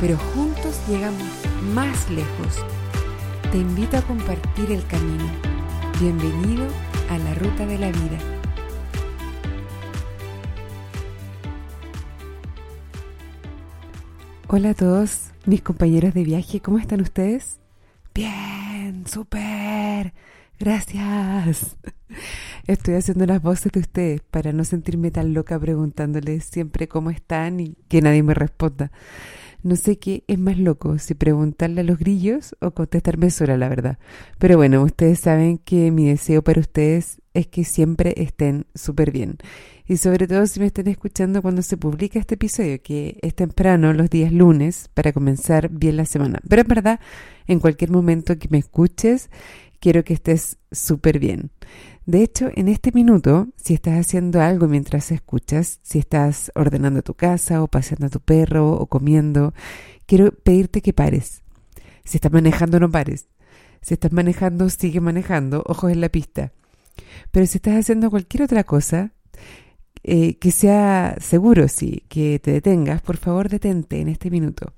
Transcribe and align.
pero 0.00 0.16
juntos 0.16 0.80
llegamos 0.88 1.28
más 1.74 2.10
lejos. 2.10 2.64
Te 3.52 3.58
invito 3.58 3.98
a 3.98 4.02
compartir 4.02 4.72
el 4.72 4.86
camino. 4.86 5.28
Bienvenido 6.00 6.66
a 7.10 7.18
la 7.18 7.34
ruta 7.34 7.66
de 7.66 7.78
la 7.78 7.88
vida. 7.88 8.18
Hola 14.48 14.70
a 14.70 14.74
todos 14.74 15.30
mis 15.44 15.62
compañeros 15.62 16.14
de 16.14 16.24
viaje, 16.24 16.60
¿cómo 16.60 16.78
están 16.78 17.02
ustedes? 17.02 17.60
Bien, 18.14 19.04
súper. 19.06 20.12
Gracias. 20.58 21.76
Estoy 22.66 22.94
haciendo 22.94 23.26
las 23.26 23.42
voces 23.42 23.70
de 23.72 23.80
ustedes 23.80 24.20
para 24.30 24.52
no 24.52 24.64
sentirme 24.64 25.10
tan 25.10 25.34
loca 25.34 25.58
preguntándoles 25.58 26.44
siempre 26.44 26.88
cómo 26.88 27.10
están 27.10 27.60
y 27.60 27.76
que 27.88 28.00
nadie 28.02 28.22
me 28.22 28.34
responda. 28.34 28.90
No 29.62 29.76
sé 29.76 29.98
qué 29.98 30.24
es 30.26 30.38
más 30.38 30.58
loco, 30.58 30.98
si 30.98 31.14
preguntarle 31.14 31.82
a 31.82 31.84
los 31.84 31.98
grillos 31.98 32.56
o 32.60 32.70
contestarme 32.70 33.30
sola, 33.30 33.58
la 33.58 33.68
verdad. 33.68 33.98
Pero 34.38 34.56
bueno, 34.56 34.82
ustedes 34.82 35.20
saben 35.20 35.58
que 35.58 35.90
mi 35.90 36.08
deseo 36.08 36.42
para 36.42 36.60
ustedes 36.60 37.20
es 37.34 37.46
que 37.46 37.64
siempre 37.64 38.14
estén 38.16 38.66
súper 38.74 39.10
bien. 39.10 39.36
Y 39.86 39.98
sobre 39.98 40.26
todo 40.26 40.46
si 40.46 40.60
me 40.60 40.66
están 40.66 40.88
escuchando 40.88 41.42
cuando 41.42 41.62
se 41.62 41.76
publica 41.76 42.18
este 42.18 42.36
episodio, 42.36 42.80
que 42.82 43.18
es 43.22 43.34
temprano, 43.34 43.92
los 43.92 44.08
días 44.08 44.32
lunes, 44.32 44.88
para 44.94 45.12
comenzar 45.12 45.68
bien 45.68 45.96
la 45.96 46.06
semana. 46.06 46.40
Pero 46.48 46.62
en 46.62 46.68
verdad, 46.68 47.00
en 47.46 47.60
cualquier 47.60 47.90
momento 47.90 48.38
que 48.38 48.48
me 48.48 48.58
escuches, 48.58 49.30
quiero 49.80 50.04
que 50.04 50.14
estés 50.14 50.58
súper 50.70 51.18
bien. 51.18 51.50
De 52.06 52.22
hecho, 52.22 52.50
en 52.54 52.68
este 52.68 52.92
minuto, 52.92 53.48
si 53.56 53.74
estás 53.74 53.98
haciendo 53.98 54.40
algo 54.40 54.66
mientras 54.66 55.12
escuchas, 55.12 55.80
si 55.82 55.98
estás 55.98 56.50
ordenando 56.54 57.02
tu 57.02 57.14
casa 57.14 57.62
o 57.62 57.68
paseando 57.68 58.06
a 58.06 58.10
tu 58.10 58.20
perro 58.20 58.72
o 58.72 58.86
comiendo, 58.86 59.54
quiero 60.06 60.32
pedirte 60.32 60.80
que 60.82 60.92
pares. 60.92 61.42
Si 62.04 62.16
estás 62.16 62.32
manejando, 62.32 62.80
no 62.80 62.90
pares. 62.90 63.28
Si 63.82 63.94
estás 63.94 64.12
manejando, 64.12 64.68
sigue 64.70 65.00
manejando, 65.00 65.62
ojos 65.66 65.92
en 65.92 66.00
la 66.00 66.08
pista. 66.08 66.52
Pero 67.30 67.46
si 67.46 67.58
estás 67.58 67.78
haciendo 67.78 68.10
cualquier 68.10 68.42
otra 68.42 68.64
cosa, 68.64 69.12
eh, 70.02 70.36
que 70.38 70.50
sea 70.50 71.16
seguro, 71.20 71.68
sí, 71.68 72.04
que 72.08 72.38
te 72.38 72.52
detengas, 72.52 73.02
por 73.02 73.18
favor 73.18 73.48
detente 73.48 74.00
en 74.00 74.08
este 74.08 74.30
minuto. 74.30 74.72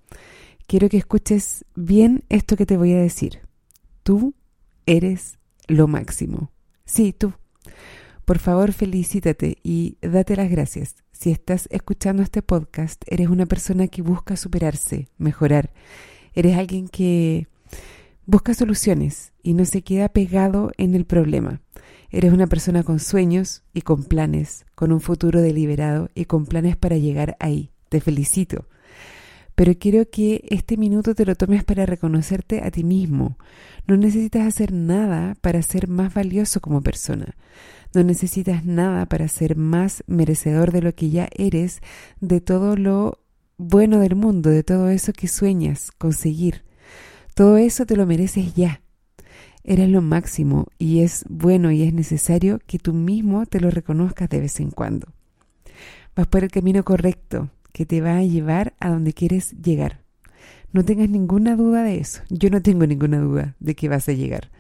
Quiero 0.67 0.89
que 0.89 0.97
escuches 0.97 1.65
bien 1.75 2.25
esto 2.29 2.57
que 2.57 2.67
te 2.67 2.77
voy 2.77 2.93
a 2.93 3.01
decir. 3.01 3.41
Tú 4.03 4.35
eres 4.87 5.39
lo 5.69 5.87
máximo. 5.87 6.51
Sí, 6.85 7.13
tú. 7.13 7.33
Por 8.25 8.39
favor, 8.39 8.73
felicítate 8.73 9.59
y 9.63 9.99
date 10.01 10.37
las 10.37 10.51
gracias. 10.51 10.97
Si 11.13 11.31
estás 11.31 11.69
escuchando 11.71 12.23
este 12.23 12.43
podcast, 12.43 13.03
eres 13.07 13.29
una 13.29 13.47
persona 13.47 13.89
que 13.89 14.03
busca 14.03 14.37
superarse, 14.37 15.09
mejorar. 15.19 15.73
Eres 16.35 16.57
alguien 16.57 16.89
que 16.89 17.49
busca 18.27 18.55
soluciones 18.55 19.33
y 19.43 19.55
no 19.55 19.65
se 19.65 19.83
queda 19.83 20.09
pegado 20.09 20.73
en 20.79 20.95
el 20.95 21.05
problema. 21.05 21.61
Eres 22.11 22.33
una 22.33 22.47
persona 22.47 22.83
con 22.83 23.01
sueños 23.01 23.63
y 23.73 23.83
con 23.83 24.05
planes, 24.05 24.67
con 24.75 24.93
un 24.93 25.01
futuro 25.01 25.41
deliberado 25.41 26.11
y 26.15 26.27
con 26.27 26.47
planes 26.47 26.77
para 26.77 26.97
llegar 26.97 27.37
ahí. 27.41 27.71
Te 27.89 28.01
felicito. 28.01 28.67
Pero 29.55 29.75
quiero 29.79 30.09
que 30.09 30.45
este 30.49 30.77
minuto 30.77 31.15
te 31.15 31.27
lo 31.27 31.35
tomes 31.35 31.65
para 31.65 31.87
reconocerte 31.87 32.63
a 32.63 32.71
ti 32.71 32.85
mismo. 32.85 33.39
No 33.87 33.97
necesitas 33.97 34.47
hacer 34.47 34.73
nada 34.73 35.35
para 35.41 35.63
ser 35.63 35.89
más 35.89 36.15
valioso 36.15 36.61
como 36.61 36.81
persona. 36.81 37.37
No 37.95 38.03
necesitas 38.03 38.65
nada 38.65 39.07
para 39.07 39.29
ser 39.29 39.57
más 39.57 40.03
merecedor 40.07 40.73
de 40.73 40.81
lo 40.83 40.95
que 40.95 41.11
ya 41.11 41.29
eres, 41.37 41.81
de 42.21 42.41
todo 42.41 42.77
lo 42.77 43.19
bueno 43.59 43.99
del 43.99 44.17
mundo, 44.17 44.51
de 44.51 44.63
todo 44.63 44.89
eso 44.89 45.13
que 45.13 45.29
sueñas 45.29 45.91
conseguir. 45.93 46.65
Todo 47.35 47.59
eso 47.59 47.87
te 47.87 47.97
lo 47.97 48.07
mereces 48.07 48.55
ya. 48.55 48.81
Eres 49.65 49.89
lo 49.89 50.03
máximo 50.03 50.67
y 50.79 51.01
es 51.01 51.25
bueno 51.29 51.71
y 51.71 51.83
es 51.83 51.93
necesario 51.93 52.59
que 52.67 52.79
tú 52.79 52.93
mismo 52.93 53.47
te 53.47 53.61
lo 53.61 53.71
reconozcas 53.71 54.29
de 54.29 54.41
vez 54.41 54.59
en 54.61 54.71
cuando. 54.71 55.09
Vas 56.17 56.27
por 56.27 56.43
el 56.43 56.51
camino 56.51 56.83
correcto, 56.83 57.51
que 57.73 57.87
te 57.87 58.01
va 58.01 58.19
a 58.19 58.23
llevar 58.23 58.75
a 58.81 58.91
donde 58.91 59.13
quieres 59.13 59.53
llegar. 59.63 60.03
No 60.73 60.85
tengas 60.85 61.09
ninguna 61.11 61.57
duda 61.57 61.83
de 61.83 61.99
eso. 61.99 62.23
Yo 62.31 62.49
no 62.51 62.63
tengo 62.63 62.87
ninguna 62.87 63.19
duda 63.19 63.57
de 63.61 63.75
que 63.75 63.89
vas 63.89 64.09
a 64.09 64.13
llegar. 64.13 64.51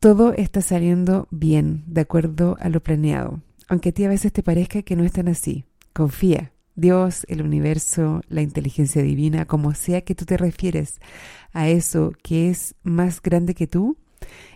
Todo 0.00 0.32
está 0.32 0.60
saliendo 0.62 1.26
bien, 1.30 1.84
de 1.86 2.02
acuerdo 2.02 2.56
a 2.60 2.68
lo 2.68 2.80
planeado, 2.80 3.42
aunque 3.68 3.88
a 3.88 3.92
ti 3.92 4.04
a 4.04 4.08
veces 4.08 4.32
te 4.32 4.42
parezca 4.42 4.82
que 4.82 4.96
no 4.96 5.04
es 5.04 5.12
tan 5.12 5.28
así. 5.28 5.64
Confía. 5.92 6.52
Dios, 6.76 7.26
el 7.28 7.42
universo, 7.42 8.22
la 8.28 8.40
inteligencia 8.40 9.02
divina, 9.02 9.46
como 9.46 9.74
sea 9.74 10.02
que 10.02 10.14
tú 10.14 10.24
te 10.24 10.36
refieres 10.36 11.00
a 11.52 11.68
eso 11.68 12.12
que 12.22 12.50
es 12.50 12.76
más 12.84 13.20
grande 13.20 13.56
que 13.56 13.66
tú, 13.66 13.96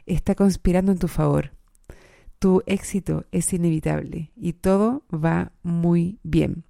está 0.06 0.36
conspirando 0.36 0.92
en 0.92 0.98
tu 0.98 1.08
favor. 1.08 1.50
Tu 2.38 2.62
éxito 2.66 3.24
es 3.32 3.52
inevitable 3.52 4.30
y 4.36 4.52
todo 4.52 5.02
va 5.12 5.50
muy 5.64 6.20
bien. 6.22 6.64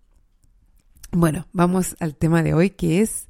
Bueno, 1.14 1.46
vamos 1.52 1.94
al 2.00 2.16
tema 2.16 2.42
de 2.42 2.54
hoy 2.54 2.70
que 2.70 3.02
es 3.02 3.28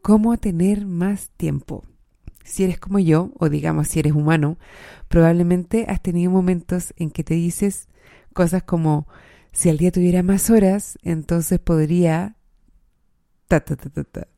cómo 0.00 0.38
tener 0.38 0.86
más 0.86 1.28
tiempo. 1.36 1.84
Si 2.42 2.64
eres 2.64 2.80
como 2.80 2.98
yo, 2.98 3.32
o 3.38 3.50
digamos 3.50 3.88
si 3.88 4.00
eres 4.00 4.14
humano, 4.14 4.56
probablemente 5.08 5.84
has 5.88 6.00
tenido 6.00 6.30
momentos 6.30 6.94
en 6.96 7.10
que 7.10 7.22
te 7.22 7.34
dices 7.34 7.88
cosas 8.32 8.62
como, 8.62 9.06
si 9.52 9.68
al 9.68 9.76
día 9.76 9.92
tuviera 9.92 10.22
más 10.22 10.48
horas, 10.48 10.98
entonces 11.02 11.58
podría... 11.58 12.36
Ta, 13.46 13.60
ta, 13.60 13.76
ta, 13.76 13.90
ta, 13.90 14.04
ta. 14.04 14.28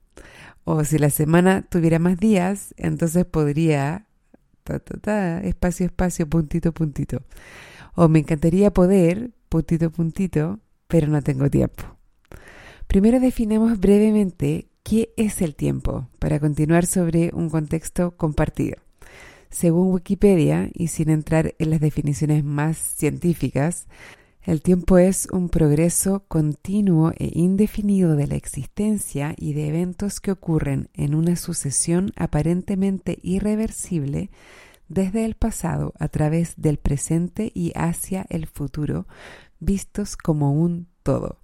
O 0.64 0.82
si 0.82 0.98
la 0.98 1.10
semana 1.10 1.62
tuviera 1.62 2.00
más 2.00 2.18
días, 2.18 2.74
entonces 2.76 3.24
podría... 3.24 4.08
Ta, 4.64 4.80
ta, 4.80 4.98
ta, 4.98 5.40
espacio, 5.42 5.86
espacio, 5.86 6.28
puntito, 6.28 6.72
puntito. 6.72 7.22
O 7.94 8.08
me 8.08 8.18
encantaría 8.18 8.72
poder, 8.72 9.30
puntito, 9.48 9.92
puntito, 9.92 10.58
pero 10.88 11.06
no 11.06 11.22
tengo 11.22 11.48
tiempo. 11.48 11.94
Primero 12.86 13.20
definamos 13.20 13.78
brevemente 13.80 14.68
qué 14.82 15.12
es 15.16 15.42
el 15.42 15.54
tiempo 15.56 16.08
para 16.18 16.38
continuar 16.38 16.86
sobre 16.86 17.30
un 17.32 17.50
contexto 17.50 18.16
compartido. 18.16 18.76
Según 19.50 19.92
Wikipedia, 19.92 20.70
y 20.74 20.88
sin 20.88 21.10
entrar 21.10 21.54
en 21.58 21.70
las 21.70 21.80
definiciones 21.80 22.44
más 22.44 22.76
científicas, 22.76 23.86
el 24.42 24.60
tiempo 24.60 24.98
es 24.98 25.26
un 25.32 25.48
progreso 25.48 26.24
continuo 26.28 27.12
e 27.16 27.30
indefinido 27.32 28.14
de 28.14 28.26
la 28.26 28.34
existencia 28.34 29.34
y 29.38 29.54
de 29.54 29.68
eventos 29.68 30.20
que 30.20 30.32
ocurren 30.32 30.90
en 30.92 31.14
una 31.14 31.36
sucesión 31.36 32.12
aparentemente 32.16 33.18
irreversible 33.22 34.30
desde 34.88 35.24
el 35.24 35.34
pasado 35.34 35.94
a 35.98 36.08
través 36.08 36.54
del 36.56 36.76
presente 36.76 37.50
y 37.54 37.72
hacia 37.74 38.26
el 38.28 38.46
futuro, 38.46 39.06
vistos 39.60 40.16
como 40.16 40.52
un 40.52 40.88
todo. 41.02 41.38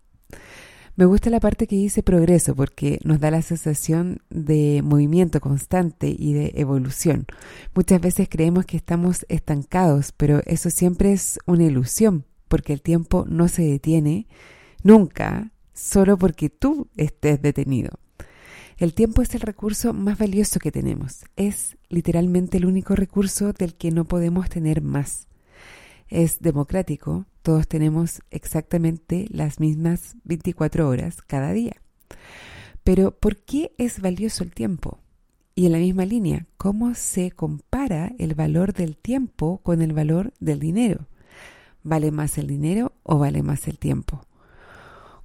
Me 1.00 1.06
gusta 1.06 1.30
la 1.30 1.40
parte 1.40 1.66
que 1.66 1.76
dice 1.76 2.02
progreso 2.02 2.54
porque 2.54 2.98
nos 3.04 3.20
da 3.20 3.30
la 3.30 3.40
sensación 3.40 4.20
de 4.28 4.82
movimiento 4.84 5.40
constante 5.40 6.14
y 6.14 6.34
de 6.34 6.52
evolución. 6.56 7.24
Muchas 7.74 8.02
veces 8.02 8.28
creemos 8.28 8.66
que 8.66 8.76
estamos 8.76 9.24
estancados, 9.30 10.12
pero 10.14 10.42
eso 10.44 10.68
siempre 10.68 11.14
es 11.14 11.38
una 11.46 11.64
ilusión 11.64 12.26
porque 12.48 12.74
el 12.74 12.82
tiempo 12.82 13.24
no 13.26 13.48
se 13.48 13.62
detiene 13.62 14.26
nunca 14.82 15.52
solo 15.72 16.18
porque 16.18 16.50
tú 16.50 16.90
estés 16.98 17.40
detenido. 17.40 17.98
El 18.76 18.92
tiempo 18.92 19.22
es 19.22 19.34
el 19.34 19.40
recurso 19.40 19.94
más 19.94 20.18
valioso 20.18 20.60
que 20.60 20.70
tenemos. 20.70 21.24
Es 21.34 21.78
literalmente 21.88 22.58
el 22.58 22.66
único 22.66 22.94
recurso 22.94 23.54
del 23.54 23.74
que 23.74 23.90
no 23.90 24.04
podemos 24.04 24.50
tener 24.50 24.82
más 24.82 25.28
es 26.10 26.40
democrático, 26.40 27.24
todos 27.42 27.68
tenemos 27.68 28.20
exactamente 28.30 29.26
las 29.30 29.60
mismas 29.60 30.16
24 30.24 30.88
horas 30.88 31.22
cada 31.22 31.52
día. 31.52 31.76
Pero 32.84 33.12
¿por 33.12 33.36
qué 33.36 33.72
es 33.78 34.00
valioso 34.00 34.44
el 34.44 34.52
tiempo? 34.52 35.00
Y 35.54 35.66
en 35.66 35.72
la 35.72 35.78
misma 35.78 36.04
línea, 36.04 36.46
¿cómo 36.56 36.94
se 36.94 37.30
compara 37.30 38.12
el 38.18 38.34
valor 38.34 38.72
del 38.72 38.96
tiempo 38.96 39.60
con 39.62 39.82
el 39.82 39.92
valor 39.92 40.32
del 40.40 40.60
dinero? 40.60 41.06
¿Vale 41.82 42.10
más 42.10 42.38
el 42.38 42.46
dinero 42.46 42.92
o 43.02 43.18
vale 43.18 43.42
más 43.42 43.68
el 43.68 43.78
tiempo? 43.78 44.26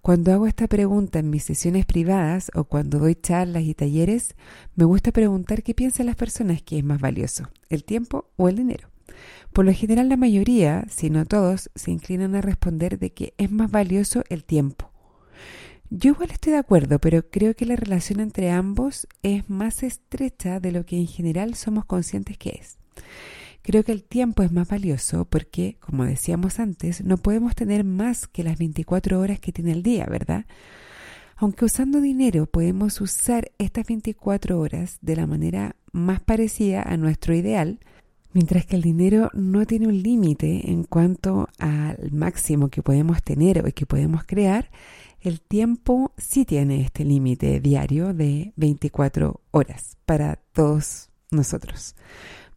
Cuando 0.02 0.32
hago 0.34 0.46
esta 0.46 0.68
pregunta 0.68 1.20
en 1.20 1.32
mis 1.32 1.44
sesiones 1.44 1.86
privadas 1.86 2.52
o 2.54 2.66
cuando 2.66 3.00
doy 3.00 3.16
charlas 3.16 3.64
y 3.64 3.74
talleres, 3.74 4.36
me 4.76 4.86
gusta 4.86 5.12
preguntar 5.12 5.64
qué 5.64 5.74
piensan 5.74 6.06
las 6.06 6.16
personas 6.16 6.62
que 6.62 6.78
es 6.78 6.84
más 6.84 7.02
valioso, 7.02 7.50
el 7.70 7.84
tiempo 7.84 8.30
o 8.36 8.48
el 8.48 8.58
dinero. 8.58 8.95
Por 9.54 9.66
lo 9.66 9.74
general 9.74 10.10
la 10.10 10.18
mayoría, 10.18 10.86
si 10.90 11.10
no 11.10 11.26
todos, 11.26 11.70
se 11.76 11.92
inclinan 11.92 12.36
a 12.36 12.42
responder 12.42 13.00
de 13.00 13.12
que 13.12 13.34
es 13.38 13.52
más 13.52 13.72
valioso 13.72 14.24
el 14.30 14.44
tiempo. 14.44 14.92
Yo 15.90 16.12
igual 16.12 16.32
estoy 16.32 16.54
de 16.54 16.60
acuerdo, 16.60 17.00
pero 17.00 17.30
creo 17.30 17.56
que 17.56 17.66
la 17.66 17.76
relación 17.76 18.20
entre 18.20 18.52
ambos 18.52 19.08
es 19.22 19.50
más 19.50 19.84
estrecha 19.84 20.60
de 20.60 20.72
lo 20.72 20.86
que 20.86 20.98
en 20.98 21.08
general 21.08 21.56
somos 21.56 21.86
conscientes 21.86 22.38
que 22.38 22.60
es. 22.62 22.78
Creo 23.62 23.84
que 23.84 23.92
el 23.92 24.04
tiempo 24.04 24.44
es 24.44 24.52
más 24.52 24.68
valioso 24.68 25.26
porque, 25.26 25.78
como 25.80 26.06
decíamos 26.06 26.60
antes, 26.60 27.04
no 27.04 27.18
podemos 27.18 27.56
tener 27.56 27.84
más 27.84 28.28
que 28.28 28.44
las 28.44 28.58
24 28.58 29.20
horas 29.20 29.40
que 29.40 29.52
tiene 29.52 29.72
el 29.72 29.84
día, 29.84 30.06
¿verdad? 30.06 30.46
Aunque 31.36 31.66
usando 31.66 32.00
dinero 32.00 32.46
podemos 32.46 33.02
usar 33.02 33.52
estas 33.58 33.88
24 33.88 34.60
horas 34.60 35.00
de 35.02 35.16
la 35.16 35.28
manera 35.28 35.76
más 35.92 36.20
parecida 36.20 36.82
a 36.84 36.96
nuestro 36.98 37.34
ideal, 37.36 37.80
mientras 38.36 38.66
que 38.66 38.76
el 38.76 38.82
dinero 38.82 39.32
no 39.34 39.66
tiene 39.66 39.88
un 39.88 40.04
límite 40.04 40.70
en 40.70 40.84
cuanto 40.84 41.48
al 41.58 42.12
máximo 42.12 42.68
que 42.68 42.84
podemos 42.84 43.24
tener 43.24 43.66
o 43.66 43.72
que 43.74 43.86
podemos 43.86 44.26
crear, 44.26 44.70
el 45.22 45.40
tiempo 45.40 46.12
sí 46.18 46.44
tiene 46.44 46.82
este 46.82 47.06
límite 47.06 47.62
diario 47.62 48.14
de 48.14 48.52
24 48.58 49.40
horas 49.52 49.96
para 50.06 50.36
todos 50.52 51.10
nosotros. 51.32 51.96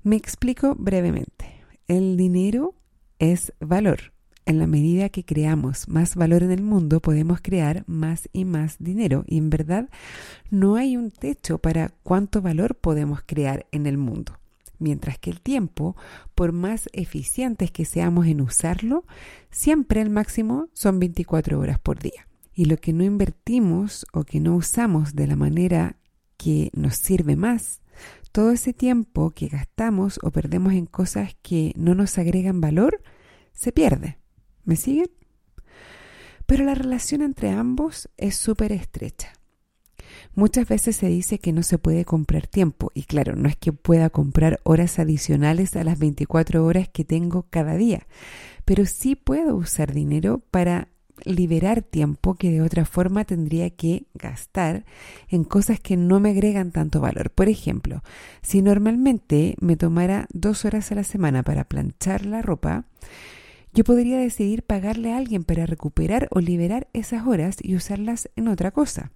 Me 0.02 0.16
explico 0.16 0.74
brevemente. 0.76 1.62
El 1.86 2.16
dinero 2.16 2.74
es 3.20 3.52
valor. 3.60 4.12
En 4.46 4.58
la 4.58 4.66
medida 4.66 5.10
que 5.10 5.24
creamos 5.24 5.88
más 5.88 6.16
valor 6.16 6.42
en 6.42 6.50
el 6.50 6.62
mundo, 6.62 6.98
podemos 6.98 7.38
crear 7.40 7.84
más 7.86 8.28
y 8.32 8.44
más 8.44 8.78
dinero. 8.80 9.22
Y 9.28 9.38
en 9.38 9.48
verdad 9.48 9.88
no 10.50 10.74
hay 10.74 10.96
un 10.96 11.12
techo 11.12 11.58
para 11.58 11.90
cuánto 12.02 12.42
valor 12.42 12.74
podemos 12.74 13.20
crear 13.24 13.66
en 13.70 13.86
el 13.86 13.96
mundo. 13.96 14.32
Mientras 14.78 15.18
que 15.18 15.30
el 15.30 15.40
tiempo, 15.40 15.96
por 16.34 16.52
más 16.52 16.88
eficientes 16.92 17.70
que 17.70 17.84
seamos 17.84 18.26
en 18.26 18.40
usarlo, 18.40 19.04
siempre 19.50 20.00
el 20.00 20.10
máximo 20.10 20.68
son 20.72 21.00
24 21.00 21.58
horas 21.58 21.78
por 21.78 21.98
día. 21.98 22.28
Y 22.54 22.66
lo 22.66 22.76
que 22.76 22.92
no 22.92 23.04
invertimos 23.04 24.06
o 24.12 24.24
que 24.24 24.40
no 24.40 24.54
usamos 24.54 25.14
de 25.14 25.26
la 25.26 25.36
manera 25.36 25.96
que 26.36 26.70
nos 26.74 26.96
sirve 26.96 27.36
más, 27.36 27.80
todo 28.32 28.52
ese 28.52 28.72
tiempo 28.72 29.30
que 29.30 29.48
gastamos 29.48 30.20
o 30.22 30.30
perdemos 30.30 30.72
en 30.72 30.86
cosas 30.86 31.36
que 31.42 31.72
no 31.76 31.94
nos 31.94 32.18
agregan 32.18 32.60
valor, 32.60 33.02
se 33.52 33.72
pierde. 33.72 34.18
¿Me 34.64 34.76
siguen? 34.76 35.10
Pero 36.46 36.64
la 36.64 36.74
relación 36.74 37.22
entre 37.22 37.50
ambos 37.50 38.08
es 38.16 38.36
súper 38.36 38.72
estrecha. 38.72 39.37
Muchas 40.38 40.68
veces 40.68 40.94
se 40.94 41.08
dice 41.08 41.40
que 41.40 41.52
no 41.52 41.64
se 41.64 41.78
puede 41.78 42.04
comprar 42.04 42.46
tiempo 42.46 42.92
y 42.94 43.02
claro, 43.02 43.34
no 43.34 43.48
es 43.48 43.56
que 43.56 43.72
pueda 43.72 44.08
comprar 44.08 44.60
horas 44.62 45.00
adicionales 45.00 45.74
a 45.74 45.82
las 45.82 45.98
24 45.98 46.64
horas 46.64 46.88
que 46.88 47.04
tengo 47.04 47.46
cada 47.50 47.74
día, 47.74 48.06
pero 48.64 48.86
sí 48.86 49.16
puedo 49.16 49.56
usar 49.56 49.92
dinero 49.92 50.40
para 50.52 50.86
liberar 51.24 51.82
tiempo 51.82 52.36
que 52.36 52.52
de 52.52 52.62
otra 52.62 52.84
forma 52.84 53.24
tendría 53.24 53.70
que 53.70 54.06
gastar 54.14 54.84
en 55.26 55.42
cosas 55.42 55.80
que 55.80 55.96
no 55.96 56.20
me 56.20 56.30
agregan 56.30 56.70
tanto 56.70 57.00
valor. 57.00 57.30
Por 57.30 57.48
ejemplo, 57.48 58.04
si 58.40 58.62
normalmente 58.62 59.56
me 59.60 59.76
tomara 59.76 60.28
dos 60.32 60.64
horas 60.64 60.92
a 60.92 60.94
la 60.94 61.02
semana 61.02 61.42
para 61.42 61.64
planchar 61.64 62.24
la 62.24 62.42
ropa, 62.42 62.84
yo 63.72 63.84
podría 63.84 64.18
decidir 64.18 64.62
pagarle 64.62 65.12
a 65.12 65.18
alguien 65.18 65.44
para 65.44 65.66
recuperar 65.66 66.28
o 66.30 66.40
liberar 66.40 66.88
esas 66.92 67.26
horas 67.26 67.56
y 67.62 67.74
usarlas 67.76 68.28
en 68.36 68.48
otra 68.48 68.70
cosa. 68.70 69.10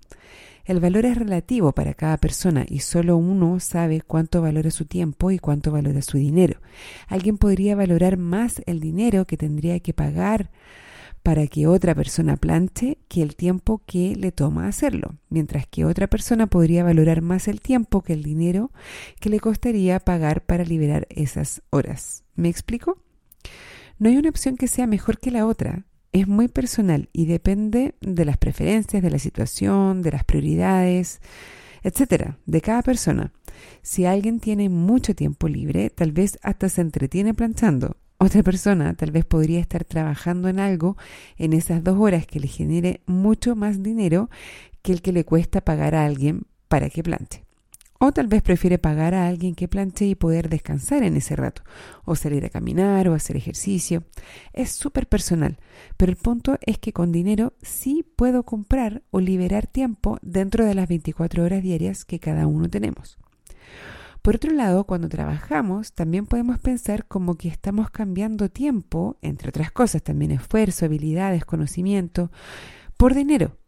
El 0.65 0.79
valor 0.79 1.07
es 1.07 1.17
relativo 1.17 1.73
para 1.73 1.95
cada 1.95 2.17
persona 2.19 2.65
y 2.69 2.81
solo 2.81 3.17
uno 3.17 3.59
sabe 3.59 4.01
cuánto 4.01 4.43
valora 4.43 4.71
su 4.71 4.85
tiempo 4.85 5.31
y 5.33 5.39
cuánto 5.39 5.73
valora 5.73 6.03
su 6.03 6.19
dinero. 6.19 6.61
Alguien 7.09 7.37
podría 7.37 7.75
valorar 7.75 8.17
más 8.17 8.63
el 8.67 8.79
dinero 8.79 9.25
que 9.25 9.37
tendría 9.37 9.81
que 9.81 9.93
pagar 9.93 10.51
para 11.23 11.47
que 11.47 11.67
otra 11.67 11.95
persona 11.95 12.37
planche 12.37 12.99
que 13.09 13.23
el 13.23 13.37
tiempo 13.37 13.83
que 13.87 14.17
le 14.17 14.33
toma 14.33 14.67
hacerlo, 14.67 15.17
mientras 15.29 15.67
que 15.67 15.85
otra 15.85 16.09
persona 16.09 16.47
podría 16.47 16.85
valorar 16.85 17.23
más 17.23 17.49
el 17.49 17.61
tiempo 17.61 18.03
que 18.03 18.13
el 18.13 18.23
dinero 18.23 18.71
que 19.21 19.31
le 19.31 19.41
costaría 19.41 20.01
pagar 20.01 20.45
para 20.45 20.65
liberar 20.65 21.07
esas 21.11 21.63
horas. 21.71 22.25
¿Me 22.35 22.49
explico? 22.49 22.99
No 24.03 24.09
hay 24.09 24.17
una 24.17 24.31
opción 24.31 24.57
que 24.57 24.67
sea 24.67 24.89
mejor 24.89 25.21
que 25.21 25.31
la 25.31 25.47
otra. 25.47 25.85
Es 26.11 26.27
muy 26.27 26.49
personal 26.49 27.09
y 27.13 27.27
depende 27.27 27.95
de 28.01 28.25
las 28.25 28.37
preferencias, 28.37 29.01
de 29.01 29.11
la 29.11 29.21
situación, 29.21 30.03
de 30.03 30.11
las 30.11 30.25
prioridades, 30.25 31.21
etcétera, 31.85 32.37
de 32.45 32.61
cada 32.61 32.83
persona. 32.83 33.33
Si 33.81 34.05
alguien 34.05 34.41
tiene 34.41 34.69
mucho 34.69 35.15
tiempo 35.15 35.47
libre, 35.47 35.89
tal 35.89 36.11
vez 36.11 36.41
hasta 36.43 36.69
se 36.69 36.81
entretiene 36.81 37.33
planchando 37.33 37.97
otra 38.19 38.43
persona 38.43 38.95
tal 38.95 39.13
vez 39.13 39.25
podría 39.25 39.61
estar 39.61 39.85
trabajando 39.85 40.49
en 40.49 40.59
algo 40.59 40.97
en 41.39 41.53
esas 41.53 41.85
dos 41.85 41.97
horas 41.97 42.27
que 42.27 42.41
le 42.41 42.49
genere 42.49 43.03
mucho 43.07 43.55
más 43.55 43.85
dinero 43.85 44.31
que 44.83 44.93
el 44.93 45.01
que 45.01 45.13
le 45.13 45.25
cuesta 45.25 45.61
pagar 45.61 45.95
a 45.95 46.05
alguien 46.05 46.43
para 46.67 46.91
que 46.91 47.05
plante. 47.05 47.45
O 48.05 48.11
tal 48.11 48.27
vez 48.27 48.43
prefiere 48.43 48.79
pagar 48.79 49.15
a 49.15 49.29
alguien 49.29 49.55
que 49.55 49.69
plante 49.69 50.05
y 50.05 50.17
poder 50.17 50.49
descansar 50.49 51.05
en 51.05 51.17
ese 51.17 51.37
rato, 51.37 51.63
o 52.05 52.17
salir 52.17 52.45
a 52.45 52.51
caminar 52.51 53.07
o 53.07 53.15
hacer 53.15 53.37
ejercicio. 53.37 54.03
Es 54.53 54.73
súper 54.73 55.07
personal, 55.09 55.61
pero 55.97 56.11
el 56.11 56.17
punto 56.17 56.59
es 56.63 56.79
que 56.79 56.93
con 56.93 57.13
dinero 57.13 57.53
sí 57.63 58.05
puedo 58.17 58.43
comprar 58.43 59.05
o 59.13 59.21
liberar 59.21 59.69
tiempo 59.69 60.19
dentro 60.21 60.65
de 60.65 60.75
las 60.75 60.89
24 60.89 61.45
horas 61.45 61.63
diarias 61.63 62.05
que 62.05 62.19
cada 62.19 62.49
uno 62.49 62.69
tenemos. 62.69 63.19
Por 64.21 64.35
otro 64.35 64.51
lado, 64.51 64.83
cuando 64.83 65.09
trabajamos, 65.09 65.93
también 65.93 66.27
podemos 66.27 66.59
pensar 66.59 67.07
como 67.07 67.37
que 67.37 67.47
estamos 67.47 67.89
cambiando 67.91 68.49
tiempo, 68.49 69.17
entre 69.23 69.51
otras 69.51 69.71
cosas, 69.71 70.03
también 70.03 70.33
esfuerzo, 70.33 70.87
habilidades, 70.87 71.45
conocimiento, 71.45 72.33
por 72.97 73.15
dinero. 73.15 73.59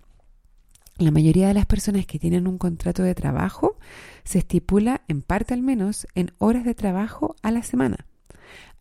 La 0.99 1.11
mayoría 1.11 1.49
de 1.49 1.55
las 1.55 1.67
personas 1.67 2.07
que 2.07 2.19
tienen 2.19 2.47
un 2.47 2.59
contrato 2.59 3.03
de 3.03 3.15
trabajo 3.15 3.79
se 4.25 4.39
estipula, 4.39 5.03
en 5.09 5.23
parte 5.23 5.55
al 5.55 5.63
menos, 5.63 6.07
en 6.15 6.33
horas 6.39 6.65
de 6.65 6.75
trabajo 6.75 7.37
a 7.43 7.51
la 7.51 7.63
semana. 7.63 8.07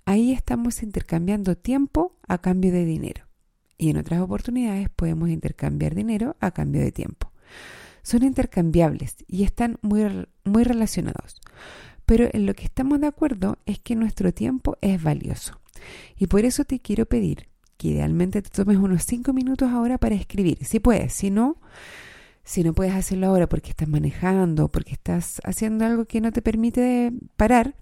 Ahí 0.05 0.31
estamos 0.31 0.83
intercambiando 0.83 1.57
tiempo 1.57 2.17
a 2.27 2.37
cambio 2.37 2.71
de 2.71 2.85
dinero. 2.85 3.25
Y 3.77 3.89
en 3.89 3.97
otras 3.97 4.21
oportunidades 4.21 4.89
podemos 4.89 5.29
intercambiar 5.29 5.95
dinero 5.95 6.35
a 6.39 6.51
cambio 6.51 6.81
de 6.81 6.91
tiempo 6.91 7.33
son 8.03 8.23
intercambiables 8.23 9.15
y 9.27 9.43
están 9.43 9.79
muy, 9.81 10.27
muy 10.43 10.63
relacionados. 10.63 11.41
Pero 12.05 12.29
en 12.31 12.45
lo 12.45 12.53
que 12.53 12.65
estamos 12.65 12.99
de 12.99 13.07
acuerdo 13.07 13.57
es 13.65 13.79
que 13.79 13.95
nuestro 13.95 14.33
tiempo 14.33 14.77
es 14.81 15.01
valioso. 15.01 15.59
Y 16.17 16.27
por 16.27 16.45
eso 16.45 16.65
te 16.65 16.79
quiero 16.79 17.05
pedir 17.05 17.47
que 17.77 17.89
idealmente 17.89 18.41
te 18.41 18.49
tomes 18.49 18.77
unos 18.77 19.03
5 19.05 19.33
minutos 19.33 19.71
ahora 19.71 19.97
para 19.97 20.15
escribir, 20.15 20.63
si 20.63 20.79
puedes, 20.79 21.13
si 21.13 21.31
no, 21.31 21.57
si 22.43 22.63
no 22.63 22.73
puedes 22.73 22.93
hacerlo 22.93 23.27
ahora 23.27 23.47
porque 23.47 23.69
estás 23.69 23.87
manejando, 23.87 24.69
porque 24.69 24.93
estás 24.93 25.41
haciendo 25.43 25.85
algo 25.85 26.05
que 26.05 26.21
no 26.21 26.31
te 26.31 26.41
permite 26.41 27.11
parar, 27.37 27.75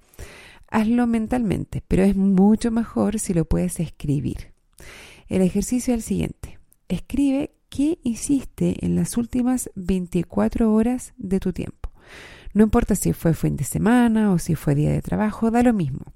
hazlo 0.68 1.08
mentalmente, 1.08 1.84
pero 1.88 2.04
es 2.04 2.16
mucho 2.16 2.72
mejor 2.72 3.20
si 3.20 3.34
lo 3.34 3.46
puedes 3.46 3.80
escribir. 3.80 4.54
El 5.28 5.42
ejercicio 5.42 5.94
es 5.94 6.00
el 6.00 6.04
siguiente. 6.04 6.60
Escribe 6.90 7.54
qué 7.70 8.00
hiciste 8.04 8.86
en 8.86 8.96
las 8.96 9.18
últimas 9.18 9.70
24 9.76 10.74
horas 10.74 11.14
de 11.18 11.40
tu 11.40 11.54
tiempo. 11.54 11.90
No 12.54 12.64
importa 12.64 12.96
si 12.96 13.14
fue 13.14 13.34
fin 13.34 13.56
de 13.56 13.64
semana 13.64 14.32
o 14.32 14.38
si 14.38 14.56
fue 14.56 14.76
día 14.76 14.92
de 14.92 15.02
trabajo, 15.02 15.52
da 15.52 15.64
lo 15.64 15.74
mismo. 15.74 16.14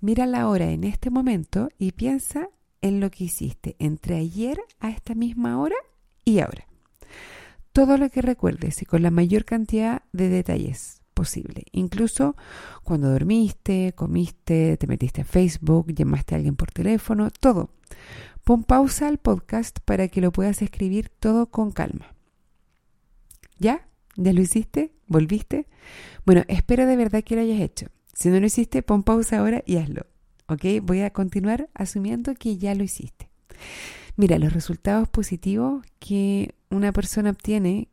Mira 0.00 0.26
la 0.26 0.48
hora 0.48 0.70
en 0.70 0.84
este 0.84 1.10
momento 1.10 1.68
y 1.78 1.92
piensa 1.92 2.48
en 2.80 3.00
lo 3.00 3.10
que 3.10 3.24
hiciste 3.24 3.76
entre 3.78 4.16
ayer 4.16 4.60
a 4.80 4.90
esta 4.90 5.14
misma 5.14 5.58
hora 5.58 5.76
y 6.24 6.38
ahora. 6.38 6.66
Todo 7.74 7.98
lo 7.98 8.08
que 8.08 8.22
recuerdes 8.22 8.80
y 8.82 8.84
con 8.84 9.02
la 9.02 9.10
mayor 9.10 9.44
cantidad 9.44 10.02
de 10.12 10.28
detalles 10.28 11.02
posible. 11.12 11.64
Incluso 11.72 12.36
cuando 12.84 13.10
dormiste, 13.10 13.92
comiste, 13.96 14.76
te 14.76 14.86
metiste 14.86 15.22
a 15.22 15.24
Facebook, 15.24 15.92
llamaste 15.92 16.34
a 16.34 16.38
alguien 16.38 16.54
por 16.54 16.70
teléfono, 16.70 17.32
todo. 17.32 17.70
Pon 18.44 18.62
pausa 18.62 19.08
al 19.08 19.18
podcast 19.18 19.80
para 19.84 20.06
que 20.06 20.20
lo 20.20 20.30
puedas 20.30 20.62
escribir 20.62 21.08
todo 21.08 21.46
con 21.46 21.72
calma. 21.72 22.14
¿Ya? 23.58 23.88
¿Ya 24.14 24.32
lo 24.32 24.40
hiciste? 24.40 24.92
¿Volviste? 25.08 25.66
Bueno, 26.24 26.44
espero 26.46 26.86
de 26.86 26.94
verdad 26.94 27.24
que 27.24 27.34
lo 27.34 27.40
hayas 27.40 27.60
hecho. 27.60 27.88
Si 28.12 28.28
no 28.28 28.38
lo 28.38 28.46
hiciste, 28.46 28.84
pon 28.84 29.02
pausa 29.02 29.40
ahora 29.40 29.64
y 29.66 29.78
hazlo. 29.78 30.06
¿Ok? 30.46 30.64
Voy 30.80 31.00
a 31.00 31.10
continuar 31.10 31.68
asumiendo 31.74 32.34
que 32.34 32.56
ya 32.56 32.72
lo 32.76 32.84
hiciste. 32.84 33.30
Mira, 34.16 34.38
los 34.38 34.52
resultados 34.52 35.08
positivos 35.08 35.84
que 35.98 36.54
una 36.74 36.92
persona 36.92 37.30
obtiene 37.30 37.88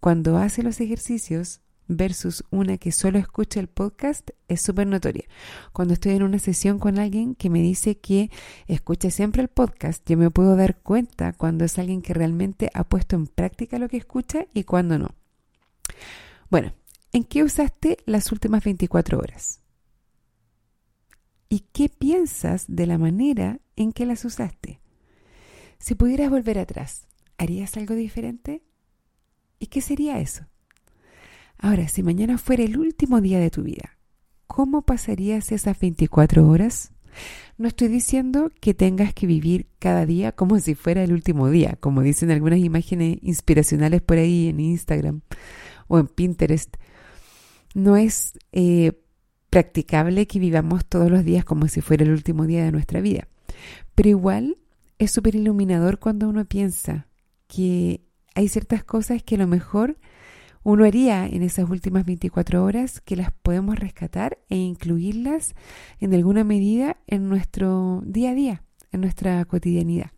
cuando 0.00 0.38
hace 0.38 0.62
los 0.62 0.80
ejercicios 0.80 1.60
versus 1.88 2.44
una 2.50 2.78
que 2.78 2.92
solo 2.92 3.18
escucha 3.18 3.60
el 3.60 3.68
podcast 3.68 4.30
es 4.48 4.62
súper 4.62 4.86
notoria. 4.86 5.24
Cuando 5.72 5.94
estoy 5.94 6.12
en 6.12 6.22
una 6.22 6.38
sesión 6.38 6.78
con 6.78 6.98
alguien 6.98 7.34
que 7.34 7.50
me 7.50 7.60
dice 7.60 7.98
que 7.98 8.30
escucha 8.66 9.10
siempre 9.10 9.42
el 9.42 9.48
podcast, 9.48 10.08
yo 10.08 10.16
me 10.16 10.30
puedo 10.30 10.56
dar 10.56 10.78
cuenta 10.80 11.32
cuando 11.32 11.64
es 11.64 11.78
alguien 11.78 12.02
que 12.02 12.14
realmente 12.14 12.70
ha 12.74 12.84
puesto 12.84 13.16
en 13.16 13.26
práctica 13.26 13.78
lo 13.78 13.88
que 13.88 13.98
escucha 13.98 14.46
y 14.54 14.64
cuando 14.64 14.98
no. 14.98 15.14
Bueno, 16.50 16.72
¿en 17.12 17.24
qué 17.24 17.42
usaste 17.42 17.98
las 18.06 18.32
últimas 18.32 18.64
24 18.64 19.18
horas? 19.18 19.60
¿Y 21.48 21.60
qué 21.72 21.88
piensas 21.88 22.64
de 22.68 22.86
la 22.86 22.96
manera 22.96 23.58
en 23.76 23.92
que 23.92 24.06
las 24.06 24.24
usaste? 24.24 24.80
Si 25.78 25.94
pudieras 25.94 26.30
volver 26.30 26.58
atrás, 26.58 27.08
¿harías 27.38 27.76
algo 27.76 27.94
diferente? 27.94 28.62
¿Y 29.58 29.66
qué 29.66 29.80
sería 29.80 30.20
eso? 30.20 30.46
Ahora, 31.58 31.88
si 31.88 32.02
mañana 32.02 32.38
fuera 32.38 32.64
el 32.64 32.78
último 32.78 33.20
día 33.20 33.38
de 33.38 33.50
tu 33.50 33.62
vida, 33.62 33.98
¿cómo 34.46 34.82
pasarías 34.82 35.52
esas 35.52 35.78
24 35.78 36.48
horas? 36.48 36.92
No 37.58 37.68
estoy 37.68 37.88
diciendo 37.88 38.50
que 38.60 38.74
tengas 38.74 39.14
que 39.14 39.26
vivir 39.26 39.68
cada 39.78 40.06
día 40.06 40.32
como 40.32 40.58
si 40.58 40.74
fuera 40.74 41.04
el 41.04 41.12
último 41.12 41.50
día, 41.50 41.76
como 41.78 42.02
dicen 42.02 42.30
algunas 42.30 42.58
imágenes 42.58 43.18
inspiracionales 43.22 44.02
por 44.02 44.18
ahí 44.18 44.48
en 44.48 44.58
Instagram 44.58 45.20
o 45.86 45.98
en 45.98 46.08
Pinterest. 46.08 46.76
No 47.74 47.96
es 47.96 48.32
eh, 48.50 49.00
practicable 49.50 50.26
que 50.26 50.38
vivamos 50.38 50.84
todos 50.86 51.10
los 51.10 51.24
días 51.24 51.44
como 51.44 51.68
si 51.68 51.80
fuera 51.80 52.04
el 52.04 52.10
último 52.10 52.46
día 52.46 52.64
de 52.64 52.72
nuestra 52.72 53.00
vida. 53.00 53.28
Pero 53.94 54.08
igual 54.08 54.56
es 54.98 55.10
súper 55.10 55.36
iluminador 55.36 55.98
cuando 55.98 56.28
uno 56.28 56.44
piensa 56.46 57.06
que 57.52 58.00
hay 58.34 58.48
ciertas 58.48 58.82
cosas 58.82 59.22
que 59.22 59.34
a 59.34 59.38
lo 59.38 59.46
mejor 59.46 59.98
uno 60.62 60.86
haría 60.86 61.26
en 61.26 61.42
esas 61.42 61.68
últimas 61.68 62.06
24 62.06 62.64
horas 62.64 63.02
que 63.02 63.14
las 63.14 63.30
podemos 63.30 63.78
rescatar 63.78 64.38
e 64.48 64.56
incluirlas 64.56 65.54
en 66.00 66.14
alguna 66.14 66.44
medida 66.44 66.96
en 67.06 67.28
nuestro 67.28 68.02
día 68.06 68.30
a 68.30 68.34
día, 68.34 68.62
en 68.90 69.02
nuestra 69.02 69.44
cotidianidad. 69.44 70.12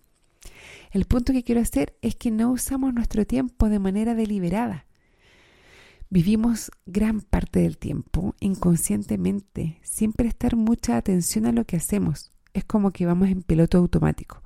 El 0.93 1.07
punto 1.07 1.33
que 1.33 1.43
quiero 1.43 1.61
hacer 1.61 1.97
es 2.03 2.15
que 2.15 2.31
no 2.31 2.53
usamos 2.53 2.95
nuestro 2.95 3.27
tiempo 3.27 3.69
de 3.69 3.81
manera 3.81 4.15
deliberada. 4.15 4.87
Vivimos 6.11 6.71
gran 6.87 7.21
parte 7.21 7.59
del 7.61 7.79
tiempo 7.79 8.37
inconscientemente, 8.39 9.81
sin 9.83 10.13
prestar 10.13 10.55
mucha 10.55 10.97
atención 10.97 11.47
a 11.47 11.53
lo 11.53 11.65
que 11.65 11.79
hacemos. 11.79 12.31
Es 12.53 12.65
como 12.65 12.93
que 12.93 13.07
vamos 13.07 13.29
en 13.29 13.43
piloto 13.43 13.79
automático 13.79 14.44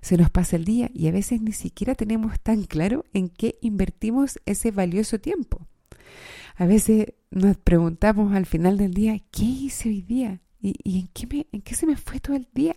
se 0.00 0.16
nos 0.16 0.30
pasa 0.30 0.56
el 0.56 0.64
día 0.64 0.90
y 0.94 1.08
a 1.08 1.12
veces 1.12 1.40
ni 1.40 1.52
siquiera 1.52 1.94
tenemos 1.94 2.38
tan 2.40 2.64
claro 2.64 3.04
en 3.12 3.28
qué 3.28 3.58
invertimos 3.60 4.38
ese 4.46 4.70
valioso 4.70 5.18
tiempo. 5.18 5.66
A 6.56 6.66
veces 6.66 7.14
nos 7.30 7.56
preguntamos 7.56 8.34
al 8.34 8.46
final 8.46 8.78
del 8.78 8.94
día, 8.94 9.18
¿qué 9.30 9.44
hice 9.44 9.88
hoy 9.88 10.02
día? 10.02 10.40
¿Y, 10.60 10.98
en, 10.98 11.08
qué 11.08 11.46
en 11.52 11.62
qué 11.62 11.74
se 11.74 11.86
me 11.86 11.96
fue 11.96 12.20
todo 12.20 12.36
el 12.36 12.48
día? 12.52 12.74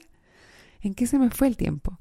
¿En 0.81 0.93
qué 0.93 1.07
se 1.07 1.17
me 1.17 1.29
fue 1.29 1.47
el 1.47 1.57
tiempo? 1.57 1.99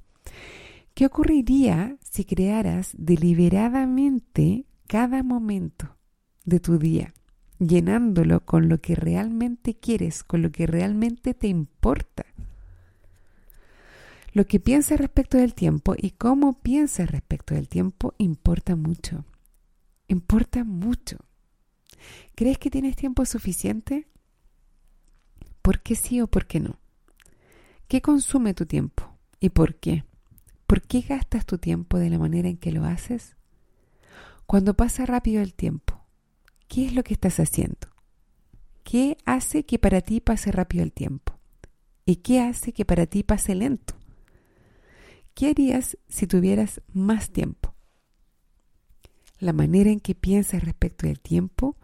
¿Qué 0.94 1.06
ocurriría 1.06 1.96
si 2.02 2.24
crearas 2.24 2.94
deliberadamente 2.98 4.66
cada 4.86 5.22
momento 5.22 5.96
de 6.44 6.60
tu 6.60 6.78
día, 6.78 7.14
llenándolo 7.58 8.44
con 8.44 8.68
lo 8.68 8.80
que 8.80 8.94
realmente 8.94 9.74
quieres, 9.74 10.24
con 10.24 10.42
lo 10.42 10.50
que 10.50 10.66
realmente 10.66 11.32
te 11.32 11.48
importa? 11.48 12.26
Lo 14.32 14.46
que 14.46 14.60
piensas 14.60 14.98
respecto 14.98 15.38
del 15.38 15.54
tiempo 15.54 15.94
y 15.96 16.12
cómo 16.12 16.60
piensas 16.60 17.10
respecto 17.10 17.54
del 17.54 17.68
tiempo 17.68 18.14
importa 18.18 18.76
mucho. 18.76 19.24
Importa 20.06 20.64
mucho. 20.64 21.18
¿Crees 22.34 22.58
que 22.58 22.70
tienes 22.70 22.96
tiempo 22.96 23.24
suficiente? 23.24 24.06
¿Por 25.62 25.80
qué 25.80 25.94
sí 25.94 26.20
o 26.20 26.26
por 26.26 26.46
qué 26.46 26.60
no? 26.60 26.78
¿Qué 27.88 28.00
consume 28.00 28.54
tu 28.54 28.66
tiempo 28.66 29.18
y 29.40 29.50
por 29.50 29.74
qué? 29.74 30.04
¿Por 30.66 30.82
qué 30.82 31.00
gastas 31.00 31.44
tu 31.44 31.58
tiempo 31.58 31.98
de 31.98 32.10
la 32.10 32.18
manera 32.18 32.48
en 32.48 32.56
que 32.56 32.70
lo 32.70 32.84
haces? 32.84 33.36
Cuando 34.46 34.74
pasa 34.74 35.06
rápido 35.06 35.42
el 35.42 35.54
tiempo, 35.54 36.04
¿qué 36.68 36.86
es 36.86 36.94
lo 36.94 37.02
que 37.02 37.14
estás 37.14 37.40
haciendo? 37.40 37.88
¿Qué 38.84 39.18
hace 39.24 39.64
que 39.64 39.78
para 39.78 40.00
ti 40.00 40.20
pase 40.20 40.52
rápido 40.52 40.84
el 40.84 40.92
tiempo? 40.92 41.38
¿Y 42.06 42.16
qué 42.16 42.40
hace 42.40 42.72
que 42.72 42.84
para 42.84 43.06
ti 43.06 43.22
pase 43.22 43.54
lento? 43.54 43.99
¿Qué 45.34 45.48
harías 45.50 45.96
si 46.08 46.26
tuvieras 46.26 46.80
más 46.92 47.30
tiempo? 47.30 47.74
La 49.38 49.52
manera 49.52 49.90
en 49.90 50.00
que 50.00 50.14
piensas 50.14 50.62
respecto 50.62 51.06
del 51.06 51.20
tiempo 51.20 51.76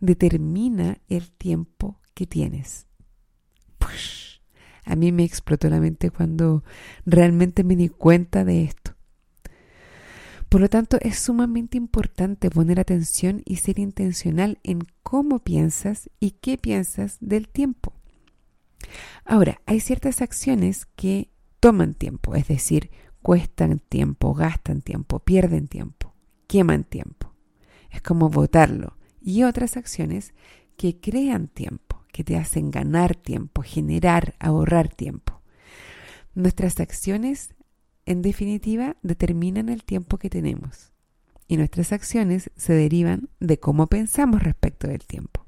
determina 0.00 0.98
el 1.08 1.30
tiempo 1.30 2.00
que 2.14 2.26
tienes. 2.26 2.86
A 4.84 4.96
mí 4.96 5.12
me 5.12 5.24
explotó 5.24 5.68
la 5.70 5.80
mente 5.80 6.10
cuando 6.10 6.62
realmente 7.06 7.64
me 7.64 7.76
di 7.76 7.88
cuenta 7.88 8.44
de 8.44 8.64
esto. 8.64 8.94
Por 10.48 10.60
lo 10.60 10.68
tanto, 10.68 10.98
es 11.00 11.18
sumamente 11.18 11.76
importante 11.76 12.50
poner 12.50 12.78
atención 12.78 13.42
y 13.44 13.56
ser 13.56 13.78
intencional 13.78 14.58
en 14.62 14.80
cómo 15.02 15.40
piensas 15.40 16.10
y 16.20 16.32
qué 16.32 16.58
piensas 16.58 17.16
del 17.20 17.48
tiempo. 17.48 17.92
Ahora, 19.24 19.60
hay 19.66 19.80
ciertas 19.80 20.20
acciones 20.20 20.86
que 20.96 21.30
toman 21.64 21.94
tiempo, 21.94 22.34
es 22.34 22.46
decir, 22.46 22.90
cuestan 23.22 23.78
tiempo, 23.78 24.34
gastan 24.34 24.82
tiempo, 24.82 25.20
pierden 25.20 25.66
tiempo, 25.66 26.12
queman 26.46 26.84
tiempo. 26.84 27.32
Es 27.90 28.02
como 28.02 28.28
votarlo. 28.28 28.98
Y 29.22 29.44
otras 29.44 29.78
acciones 29.78 30.34
que 30.76 31.00
crean 31.00 31.48
tiempo, 31.48 32.04
que 32.12 32.22
te 32.22 32.36
hacen 32.36 32.70
ganar 32.70 33.16
tiempo, 33.16 33.62
generar, 33.62 34.34
ahorrar 34.40 34.90
tiempo. 34.90 35.40
Nuestras 36.34 36.80
acciones, 36.80 37.54
en 38.04 38.20
definitiva, 38.20 38.98
determinan 39.00 39.70
el 39.70 39.84
tiempo 39.84 40.18
que 40.18 40.28
tenemos. 40.28 40.92
Y 41.48 41.56
nuestras 41.56 41.92
acciones 41.92 42.50
se 42.56 42.74
derivan 42.74 43.30
de 43.40 43.58
cómo 43.58 43.86
pensamos 43.86 44.42
respecto 44.42 44.86
del 44.86 45.06
tiempo. 45.06 45.43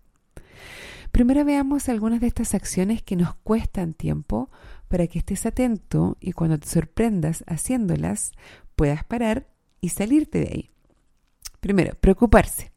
Primero 1.12 1.44
veamos 1.44 1.88
algunas 1.88 2.20
de 2.20 2.26
estas 2.26 2.54
acciones 2.54 3.02
que 3.02 3.16
nos 3.16 3.34
cuestan 3.36 3.94
tiempo 3.94 4.50
para 4.88 5.06
que 5.06 5.18
estés 5.18 5.46
atento 5.46 6.16
y 6.20 6.32
cuando 6.32 6.58
te 6.58 6.68
sorprendas 6.68 7.44
haciéndolas 7.46 8.32
puedas 8.74 9.04
parar 9.04 9.48
y 9.80 9.90
salirte 9.90 10.40
de 10.40 10.48
ahí. 10.48 10.70
Primero, 11.60 11.94
preocuparse. 12.00 12.72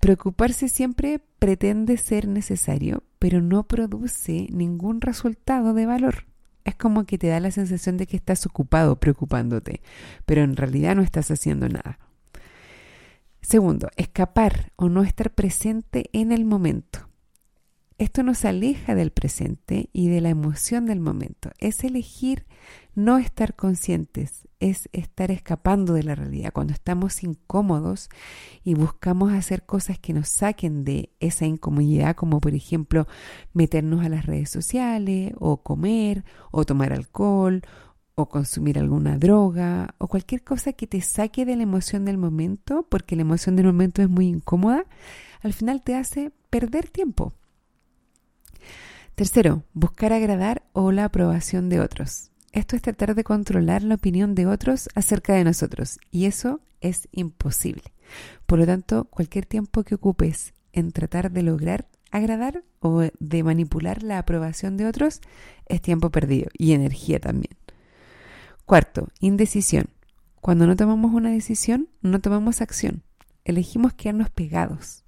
Preocuparse 0.00 0.68
siempre 0.68 1.20
pretende 1.38 1.96
ser 1.96 2.26
necesario, 2.26 3.04
pero 3.18 3.40
no 3.40 3.68
produce 3.68 4.48
ningún 4.50 5.00
resultado 5.00 5.74
de 5.74 5.86
valor. 5.86 6.26
Es 6.64 6.74
como 6.74 7.04
que 7.04 7.18
te 7.18 7.28
da 7.28 7.40
la 7.40 7.50
sensación 7.50 7.96
de 7.96 8.06
que 8.06 8.16
estás 8.16 8.44
ocupado 8.46 8.98
preocupándote, 8.98 9.80
pero 10.26 10.42
en 10.42 10.56
realidad 10.56 10.96
no 10.96 11.02
estás 11.02 11.30
haciendo 11.30 11.68
nada. 11.68 11.98
Segundo, 13.40 13.88
escapar 13.96 14.72
o 14.76 14.88
no 14.88 15.02
estar 15.02 15.32
presente 15.34 16.10
en 16.12 16.32
el 16.32 16.44
momento. 16.44 17.08
Esto 17.98 18.22
nos 18.22 18.44
aleja 18.44 18.94
del 18.94 19.10
presente 19.10 19.90
y 19.92 20.08
de 20.08 20.20
la 20.20 20.30
emoción 20.30 20.86
del 20.86 21.00
momento. 21.00 21.50
Es 21.58 21.84
elegir 21.84 22.46
no 22.94 23.18
estar 23.18 23.54
conscientes, 23.54 24.48
es 24.60 24.88
estar 24.92 25.30
escapando 25.30 25.94
de 25.94 26.02
la 26.02 26.14
realidad. 26.14 26.52
Cuando 26.52 26.72
estamos 26.72 27.22
incómodos 27.22 28.08
y 28.64 28.74
buscamos 28.74 29.32
hacer 29.32 29.64
cosas 29.64 29.98
que 29.98 30.12
nos 30.12 30.28
saquen 30.28 30.84
de 30.84 31.10
esa 31.20 31.46
incomodidad, 31.46 32.16
como 32.16 32.40
por 32.40 32.54
ejemplo 32.54 33.06
meternos 33.52 34.04
a 34.04 34.08
las 34.08 34.26
redes 34.26 34.50
sociales, 34.50 35.32
o 35.38 35.62
comer, 35.62 36.24
o 36.50 36.64
tomar 36.64 36.92
alcohol, 36.92 37.62
o 38.14 38.28
consumir 38.28 38.78
alguna 38.78 39.18
droga, 39.18 39.94
o 39.98 40.08
cualquier 40.08 40.44
cosa 40.44 40.72
que 40.72 40.86
te 40.86 41.00
saque 41.00 41.44
de 41.44 41.56
la 41.56 41.62
emoción 41.62 42.04
del 42.04 42.18
momento, 42.18 42.86
porque 42.88 43.16
la 43.16 43.22
emoción 43.22 43.56
del 43.56 43.66
momento 43.66 44.02
es 44.02 44.08
muy 44.08 44.26
incómoda, 44.26 44.84
al 45.40 45.52
final 45.52 45.82
te 45.82 45.94
hace 45.94 46.30
perder 46.50 46.88
tiempo 46.88 47.32
Tercero, 49.14 49.64
buscar 49.74 50.12
agradar 50.12 50.62
o 50.72 50.92
la 50.92 51.04
aprobación 51.04 51.68
de 51.68 51.80
otros. 51.80 52.30
Esto 52.52 52.76
es 52.76 52.82
tratar 52.82 53.14
de 53.14 53.24
controlar 53.24 53.82
la 53.82 53.94
opinión 53.94 54.34
de 54.34 54.46
otros 54.46 54.88
acerca 54.94 55.34
de 55.34 55.44
nosotros 55.44 55.98
y 56.10 56.26
eso 56.26 56.60
es 56.80 57.08
imposible. 57.12 57.84
Por 58.46 58.58
lo 58.58 58.66
tanto, 58.66 59.04
cualquier 59.04 59.46
tiempo 59.46 59.84
que 59.84 59.94
ocupes 59.94 60.52
en 60.72 60.92
tratar 60.92 61.30
de 61.30 61.42
lograr 61.42 61.86
agradar 62.12 62.62
o 62.80 63.08
de 63.18 63.42
manipular 63.42 64.02
la 64.02 64.18
aprobación 64.18 64.76
de 64.76 64.86
otros 64.86 65.20
es 65.66 65.80
tiempo 65.80 66.10
perdido 66.10 66.50
y 66.56 66.72
energía 66.72 67.18
también. 67.18 67.56
Cuarto, 68.66 69.08
indecisión. 69.18 69.86
Cuando 70.40 70.66
no 70.66 70.76
tomamos 70.76 71.12
una 71.12 71.30
decisión, 71.30 71.88
no 72.02 72.20
tomamos 72.20 72.60
acción. 72.60 73.02
Elegimos 73.44 73.94
quedarnos 73.94 74.30
pegados. 74.30 75.04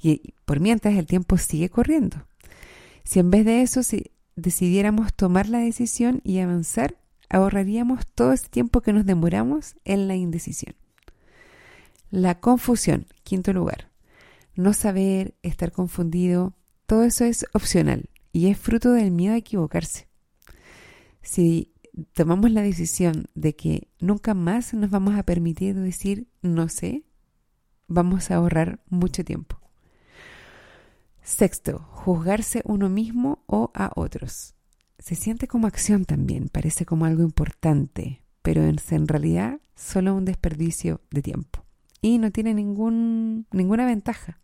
Y 0.00 0.34
por 0.44 0.60
mientras 0.60 0.94
el 0.94 1.06
tiempo 1.06 1.38
sigue 1.38 1.70
corriendo. 1.70 2.26
Si 3.04 3.18
en 3.18 3.30
vez 3.30 3.44
de 3.44 3.62
eso 3.62 3.82
si 3.82 4.12
decidiéramos 4.36 5.12
tomar 5.14 5.48
la 5.48 5.58
decisión 5.58 6.20
y 6.24 6.38
avanzar, 6.38 6.96
ahorraríamos 7.28 8.06
todo 8.06 8.32
ese 8.32 8.48
tiempo 8.48 8.80
que 8.80 8.92
nos 8.92 9.06
demoramos 9.06 9.74
en 9.84 10.08
la 10.08 10.16
indecisión. 10.16 10.74
La 12.10 12.40
confusión, 12.40 13.06
quinto 13.24 13.52
lugar. 13.52 13.90
no 14.54 14.74
saber, 14.74 15.34
estar 15.42 15.72
confundido, 15.72 16.52
todo 16.84 17.04
eso 17.04 17.24
es 17.24 17.46
opcional 17.54 18.10
y 18.32 18.48
es 18.48 18.58
fruto 18.58 18.92
del 18.92 19.10
miedo 19.10 19.32
a 19.32 19.38
equivocarse. 19.38 20.08
Si 21.22 21.72
tomamos 22.12 22.50
la 22.50 22.60
decisión 22.60 23.28
de 23.34 23.56
que 23.56 23.88
nunca 23.98 24.34
más 24.34 24.74
nos 24.74 24.90
vamos 24.90 25.14
a 25.14 25.22
permitir 25.22 25.74
decir 25.74 26.26
no 26.42 26.68
sé, 26.68 27.04
vamos 27.88 28.30
a 28.30 28.36
ahorrar 28.36 28.80
mucho 28.90 29.24
tiempo. 29.24 29.61
Sexto, 31.22 31.78
juzgarse 31.90 32.62
uno 32.64 32.88
mismo 32.88 33.44
o 33.46 33.70
a 33.74 33.92
otros. 33.94 34.54
Se 34.98 35.14
siente 35.14 35.46
como 35.46 35.66
acción 35.66 36.04
también, 36.04 36.48
parece 36.48 36.84
como 36.84 37.04
algo 37.04 37.22
importante, 37.22 38.22
pero 38.42 38.62
en 38.62 39.08
realidad 39.08 39.60
solo 39.76 40.14
un 40.14 40.24
desperdicio 40.24 41.00
de 41.10 41.22
tiempo. 41.22 41.64
Y 42.00 42.18
no 42.18 42.32
tiene 42.32 42.54
ningún, 42.54 43.46
ninguna 43.52 43.86
ventaja, 43.86 44.40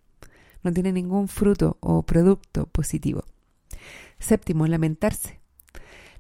no 0.63 0.73
tiene 0.73 0.93
ningún 0.93 1.27
fruto 1.27 1.79
o 1.81 2.03
producto 2.05 2.67
positivo. 2.67 3.25
Séptimo, 4.21 4.67
lamentarse. 4.67 5.41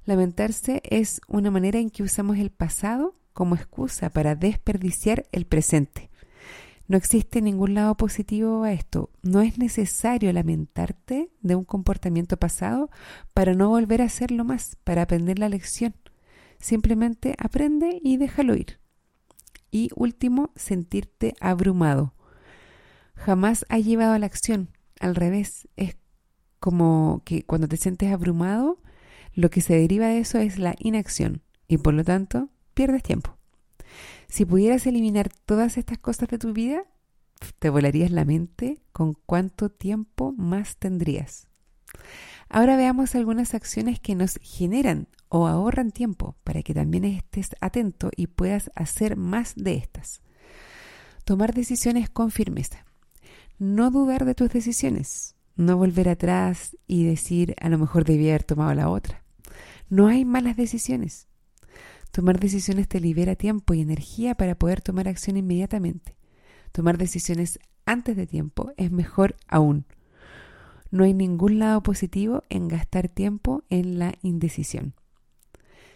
Lamentarse 0.04 0.82
es 0.84 1.20
una 1.28 1.50
manera 1.50 1.78
en 1.78 1.90
que 1.90 2.02
usamos 2.02 2.38
el 2.38 2.50
pasado 2.50 3.14
como 3.32 3.54
excusa 3.54 4.10
para 4.10 4.34
desperdiciar 4.34 5.26
el 5.30 5.46
presente. 5.46 6.10
No 6.88 6.96
existe 6.96 7.42
ningún 7.42 7.74
lado 7.74 7.96
positivo 7.96 8.64
a 8.64 8.72
esto. 8.72 9.10
No 9.22 9.42
es 9.42 9.58
necesario 9.58 10.32
lamentarte 10.32 11.30
de 11.42 11.54
un 11.54 11.64
comportamiento 11.64 12.38
pasado 12.38 12.90
para 13.34 13.52
no 13.52 13.68
volver 13.68 14.00
a 14.00 14.06
hacerlo 14.06 14.42
más, 14.44 14.76
para 14.84 15.02
aprender 15.02 15.38
la 15.38 15.50
lección. 15.50 15.94
Simplemente 16.58 17.34
aprende 17.38 18.00
y 18.02 18.16
déjalo 18.16 18.56
ir. 18.56 18.80
Y 19.70 19.90
último, 19.94 20.50
sentirte 20.56 21.34
abrumado. 21.40 22.14
Jamás 23.14 23.66
ha 23.68 23.78
llevado 23.78 24.14
a 24.14 24.18
la 24.18 24.26
acción. 24.26 24.70
Al 24.98 25.14
revés, 25.14 25.68
es 25.76 25.98
como 26.58 27.20
que 27.26 27.44
cuando 27.44 27.68
te 27.68 27.76
sientes 27.76 28.10
abrumado, 28.10 28.80
lo 29.34 29.50
que 29.50 29.60
se 29.60 29.74
deriva 29.74 30.06
de 30.06 30.20
eso 30.20 30.38
es 30.38 30.58
la 30.58 30.74
inacción 30.78 31.42
y 31.68 31.78
por 31.78 31.92
lo 31.92 32.02
tanto 32.02 32.48
pierdes 32.74 33.02
tiempo. 33.02 33.37
Si 34.28 34.44
pudieras 34.44 34.86
eliminar 34.86 35.30
todas 35.46 35.78
estas 35.78 35.98
cosas 35.98 36.28
de 36.28 36.38
tu 36.38 36.52
vida, 36.52 36.84
te 37.58 37.70
volarías 37.70 38.10
la 38.10 38.24
mente 38.24 38.78
con 38.92 39.14
cuánto 39.14 39.68
tiempo 39.70 40.34
más 40.36 40.76
tendrías. 40.76 41.48
Ahora 42.48 42.76
veamos 42.76 43.14
algunas 43.14 43.54
acciones 43.54 44.00
que 44.00 44.14
nos 44.14 44.38
generan 44.42 45.08
o 45.28 45.46
ahorran 45.46 45.90
tiempo 45.90 46.36
para 46.44 46.62
que 46.62 46.74
también 46.74 47.04
estés 47.04 47.50
atento 47.60 48.10
y 48.16 48.28
puedas 48.28 48.70
hacer 48.74 49.16
más 49.16 49.54
de 49.54 49.74
estas. 49.74 50.22
Tomar 51.24 51.52
decisiones 51.52 52.08
con 52.08 52.30
firmeza. 52.30 52.86
No 53.58 53.90
dudar 53.90 54.24
de 54.24 54.34
tus 54.34 54.50
decisiones. 54.50 55.36
No 55.56 55.76
volver 55.76 56.08
atrás 56.08 56.76
y 56.86 57.04
decir 57.04 57.54
a 57.60 57.68
lo 57.68 57.78
mejor 57.78 58.04
debía 58.04 58.30
haber 58.30 58.44
tomado 58.44 58.72
la 58.74 58.88
otra. 58.88 59.24
No 59.90 60.06
hay 60.06 60.24
malas 60.24 60.56
decisiones. 60.56 61.27
Tomar 62.10 62.40
decisiones 62.40 62.88
te 62.88 63.00
libera 63.00 63.36
tiempo 63.36 63.74
y 63.74 63.80
energía 63.80 64.34
para 64.34 64.56
poder 64.56 64.80
tomar 64.80 65.08
acción 65.08 65.36
inmediatamente. 65.36 66.16
Tomar 66.72 66.98
decisiones 66.98 67.58
antes 67.86 68.16
de 68.16 68.26
tiempo 68.26 68.72
es 68.76 68.90
mejor 68.90 69.36
aún. 69.46 69.86
No 70.90 71.04
hay 71.04 71.14
ningún 71.14 71.58
lado 71.58 71.82
positivo 71.82 72.42
en 72.48 72.68
gastar 72.68 73.08
tiempo 73.08 73.64
en 73.68 73.98
la 73.98 74.14
indecisión. 74.22 74.94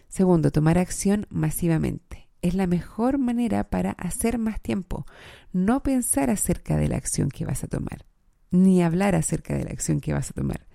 Segundo, 0.09 0.51
tomar 0.51 0.79
acción 0.79 1.27
masivamente. 1.31 2.29
Es 2.43 2.55
la 2.55 2.67
mejor 2.67 3.19
manera 3.19 3.71
para 3.71 3.93
hacer 3.93 4.39
más 4.39 4.61
tiempo. 4.61 5.07
No 5.53 5.83
pensar 5.83 6.29
acerca 6.29 6.77
de 6.77 6.89
la 6.89 6.97
acción 6.97 7.31
que 7.31 7.47
vas 7.47 7.65
a 7.65 7.69
tomar, 7.69 8.05
ni 8.51 8.83
hablar 8.83 9.15
acerca 9.15 9.57
de 9.57 9.65
la 9.65 9.71
acción 9.71 10.01
que 10.01 10.13
vas 10.13 10.31
a 10.31 10.35
tomar. 10.35 10.67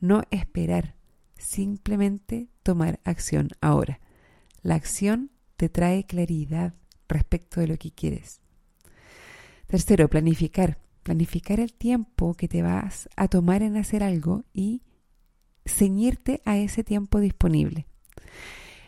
No 0.00 0.22
esperar, 0.30 0.96
simplemente 1.36 2.48
tomar 2.62 3.00
acción 3.04 3.50
ahora. 3.60 4.00
La 4.62 4.74
acción 4.74 5.30
te 5.56 5.68
trae 5.68 6.04
claridad 6.04 6.74
respecto 7.08 7.60
de 7.60 7.66
lo 7.66 7.76
que 7.76 7.90
quieres. 7.90 8.40
Tercero, 9.66 10.08
planificar. 10.08 10.78
Planificar 11.02 11.60
el 11.60 11.72
tiempo 11.72 12.34
que 12.34 12.46
te 12.46 12.62
vas 12.62 13.08
a 13.16 13.28
tomar 13.28 13.62
en 13.62 13.76
hacer 13.76 14.02
algo 14.02 14.44
y 14.52 14.82
ceñirte 15.64 16.42
a 16.44 16.58
ese 16.58 16.84
tiempo 16.84 17.20
disponible. 17.20 17.86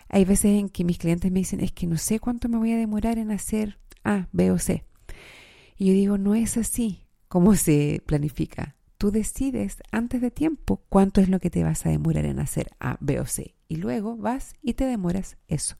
Hay 0.08 0.26
veces 0.26 0.58
en 0.58 0.68
que 0.68 0.84
mis 0.84 0.98
clientes 0.98 1.32
me 1.32 1.40
dicen, 1.40 1.60
es 1.60 1.72
que 1.72 1.86
no 1.86 1.96
sé 1.96 2.20
cuánto 2.20 2.50
me 2.50 2.58
voy 2.58 2.72
a 2.72 2.76
demorar 2.76 3.18
en 3.18 3.30
hacer 3.30 3.78
A, 4.04 4.28
B 4.32 4.50
o 4.50 4.58
C. 4.58 4.84
Y 5.78 5.86
yo 5.86 5.92
digo, 5.94 6.18
no 6.18 6.34
es 6.34 6.58
así 6.58 7.06
como 7.28 7.54
se 7.54 8.02
planifica. 8.04 8.76
Tú 8.98 9.10
decides 9.10 9.78
antes 9.90 10.20
de 10.20 10.30
tiempo 10.30 10.82
cuánto 10.90 11.22
es 11.22 11.30
lo 11.30 11.40
que 11.40 11.48
te 11.48 11.64
vas 11.64 11.86
a 11.86 11.88
demorar 11.88 12.26
en 12.26 12.40
hacer 12.40 12.70
A, 12.78 12.98
B 13.00 13.20
o 13.20 13.26
C 13.26 13.54
y 13.72 13.76
luego 13.76 14.18
vas 14.18 14.52
y 14.60 14.74
te 14.74 14.84
demoras 14.84 15.38
eso. 15.48 15.76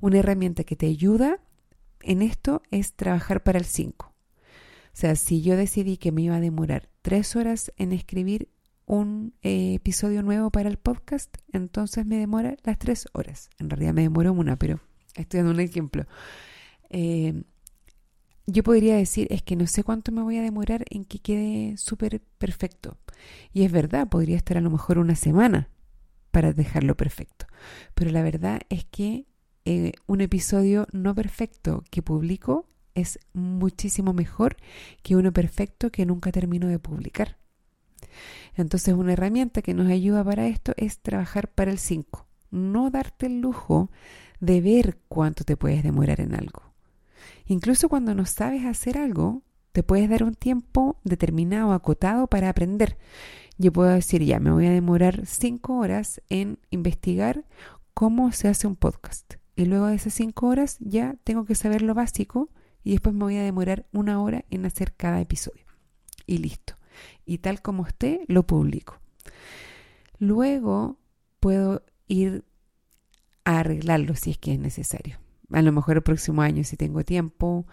Una 0.00 0.18
herramienta 0.18 0.64
que 0.64 0.74
te 0.74 0.86
ayuda 0.86 1.38
en 2.00 2.22
esto 2.22 2.60
es 2.72 2.94
trabajar 2.94 3.44
para 3.44 3.60
el 3.60 3.64
5. 3.64 4.06
O 4.06 4.12
sea, 4.92 5.14
si 5.14 5.42
yo 5.42 5.56
decidí 5.56 5.96
que 5.96 6.10
me 6.10 6.22
iba 6.22 6.34
a 6.34 6.40
demorar 6.40 6.88
tres 7.00 7.36
horas 7.36 7.72
en 7.76 7.92
escribir 7.92 8.48
un 8.84 9.32
eh, 9.42 9.74
episodio 9.74 10.24
nuevo 10.24 10.50
para 10.50 10.68
el 10.68 10.76
podcast, 10.76 11.36
entonces 11.52 12.04
me 12.04 12.16
demora 12.16 12.56
las 12.64 12.80
tres 12.80 13.06
horas. 13.12 13.48
En 13.60 13.70
realidad 13.70 13.94
me 13.94 14.02
demoro 14.02 14.32
una, 14.32 14.56
pero 14.56 14.80
estoy 15.14 15.38
dando 15.38 15.52
un 15.52 15.60
ejemplo. 15.60 16.04
Eh, 16.90 17.44
yo 18.46 18.64
podría 18.64 18.96
decir, 18.96 19.28
es 19.30 19.44
que 19.44 19.54
no 19.54 19.68
sé 19.68 19.84
cuánto 19.84 20.10
me 20.10 20.22
voy 20.22 20.36
a 20.36 20.42
demorar 20.42 20.84
en 20.90 21.04
que 21.04 21.20
quede 21.20 21.76
súper 21.76 22.20
perfecto. 22.38 22.98
Y 23.52 23.62
es 23.62 23.70
verdad, 23.70 24.08
podría 24.08 24.36
estar 24.36 24.58
a 24.58 24.60
lo 24.60 24.70
mejor 24.70 24.98
una 24.98 25.14
semana 25.14 25.68
para 26.32 26.52
dejarlo 26.52 26.96
perfecto. 26.96 27.46
Pero 27.94 28.10
la 28.10 28.22
verdad 28.22 28.62
es 28.68 28.84
que 28.84 29.26
eh, 29.64 29.92
un 30.06 30.20
episodio 30.20 30.88
no 30.90 31.14
perfecto 31.14 31.84
que 31.90 32.02
publico 32.02 32.66
es 32.94 33.20
muchísimo 33.32 34.12
mejor 34.12 34.56
que 35.02 35.14
uno 35.14 35.32
perfecto 35.32 35.90
que 35.90 36.04
nunca 36.04 36.32
termino 36.32 36.66
de 36.66 36.80
publicar. 36.80 37.38
Entonces 38.54 38.94
una 38.94 39.12
herramienta 39.12 39.62
que 39.62 39.74
nos 39.74 39.88
ayuda 39.88 40.24
para 40.24 40.48
esto 40.48 40.72
es 40.76 40.98
trabajar 40.98 41.48
para 41.48 41.70
el 41.70 41.78
5. 41.78 42.26
No 42.50 42.90
darte 42.90 43.26
el 43.26 43.40
lujo 43.40 43.90
de 44.40 44.60
ver 44.60 44.98
cuánto 45.08 45.44
te 45.44 45.56
puedes 45.56 45.82
demorar 45.82 46.20
en 46.20 46.34
algo. 46.34 46.74
Incluso 47.46 47.88
cuando 47.88 48.14
no 48.14 48.26
sabes 48.26 48.64
hacer 48.64 48.98
algo, 48.98 49.42
te 49.72 49.82
puedes 49.82 50.10
dar 50.10 50.24
un 50.24 50.34
tiempo 50.34 50.98
determinado, 51.04 51.72
acotado 51.72 52.26
para 52.26 52.48
aprender 52.48 52.98
yo 53.58 53.72
puedo 53.72 53.90
decir, 53.90 54.22
ya, 54.22 54.40
me 54.40 54.50
voy 54.50 54.66
a 54.66 54.70
demorar 54.70 55.26
cinco 55.26 55.76
horas 55.76 56.22
en 56.28 56.58
investigar 56.70 57.44
cómo 57.94 58.32
se 58.32 58.48
hace 58.48 58.66
un 58.66 58.76
podcast. 58.76 59.34
Y 59.54 59.66
luego 59.66 59.86
de 59.86 59.96
esas 59.96 60.14
cinco 60.14 60.46
horas 60.48 60.78
ya 60.80 61.16
tengo 61.24 61.44
que 61.44 61.54
saber 61.54 61.82
lo 61.82 61.94
básico 61.94 62.50
y 62.82 62.92
después 62.92 63.14
me 63.14 63.24
voy 63.24 63.36
a 63.36 63.42
demorar 63.42 63.86
una 63.92 64.20
hora 64.20 64.44
en 64.50 64.64
hacer 64.66 64.94
cada 64.94 65.20
episodio. 65.20 65.64
Y 66.26 66.38
listo. 66.38 66.74
Y 67.24 67.38
tal 67.38 67.62
como 67.62 67.86
esté, 67.86 68.24
lo 68.28 68.46
publico. 68.46 68.98
Luego 70.18 70.98
puedo 71.40 71.84
ir 72.08 72.44
a 73.44 73.60
arreglarlo 73.60 74.14
si 74.14 74.30
es 74.30 74.38
que 74.38 74.54
es 74.54 74.58
necesario. 74.58 75.18
A 75.50 75.62
lo 75.62 75.72
mejor 75.72 75.96
el 75.96 76.02
próximo 76.02 76.42
año, 76.42 76.64
si 76.64 76.76
tengo 76.76 77.04
tiempo, 77.04 77.66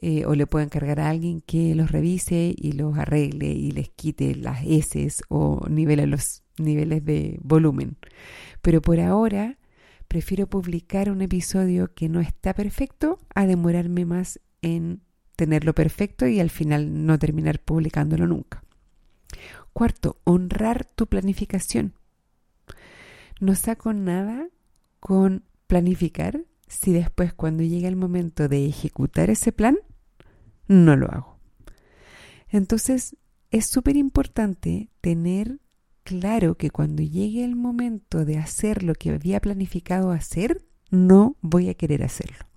eh, 0.00 0.24
o 0.26 0.34
le 0.34 0.46
puedo 0.46 0.64
encargar 0.64 1.00
a 1.00 1.08
alguien 1.08 1.40
que 1.40 1.74
los 1.74 1.90
revise 1.90 2.54
y 2.56 2.72
los 2.72 2.96
arregle 2.96 3.46
y 3.46 3.72
les 3.72 3.88
quite 3.88 4.36
las 4.36 4.64
S 4.64 5.08
o 5.28 5.66
nivele 5.68 6.06
los 6.06 6.42
niveles 6.56 7.04
de 7.04 7.38
volumen. 7.42 7.96
Pero 8.62 8.80
por 8.80 9.00
ahora 9.00 9.58
prefiero 10.06 10.46
publicar 10.46 11.10
un 11.10 11.20
episodio 11.20 11.92
que 11.94 12.08
no 12.08 12.20
está 12.20 12.54
perfecto 12.54 13.18
a 13.34 13.46
demorarme 13.46 14.04
más 14.04 14.40
en 14.62 15.02
tenerlo 15.36 15.74
perfecto 15.74 16.26
y 16.26 16.40
al 16.40 16.50
final 16.50 17.06
no 17.06 17.18
terminar 17.18 17.58
publicándolo 17.60 18.26
nunca. 18.26 18.62
Cuarto, 19.72 20.18
honrar 20.24 20.84
tu 20.84 21.06
planificación. 21.06 21.94
No 23.40 23.54
saco 23.54 23.92
nada 23.92 24.48
con 25.00 25.44
planificar 25.66 26.44
si 26.68 26.92
después 26.92 27.32
cuando 27.32 27.62
llega 27.62 27.88
el 27.88 27.96
momento 27.96 28.48
de 28.48 28.66
ejecutar 28.66 29.30
ese 29.30 29.52
plan, 29.52 29.78
no 30.66 30.96
lo 30.96 31.10
hago. 31.10 31.38
Entonces, 32.48 33.16
es 33.50 33.66
súper 33.66 33.96
importante 33.96 34.90
tener 35.00 35.60
claro 36.02 36.56
que 36.56 36.70
cuando 36.70 37.02
llegue 37.02 37.44
el 37.44 37.56
momento 37.56 38.24
de 38.24 38.38
hacer 38.38 38.82
lo 38.82 38.94
que 38.94 39.10
había 39.10 39.40
planificado 39.40 40.10
hacer, 40.10 40.64
no 40.90 41.36
voy 41.42 41.68
a 41.68 41.74
querer 41.74 42.02
hacerlo 42.02 42.47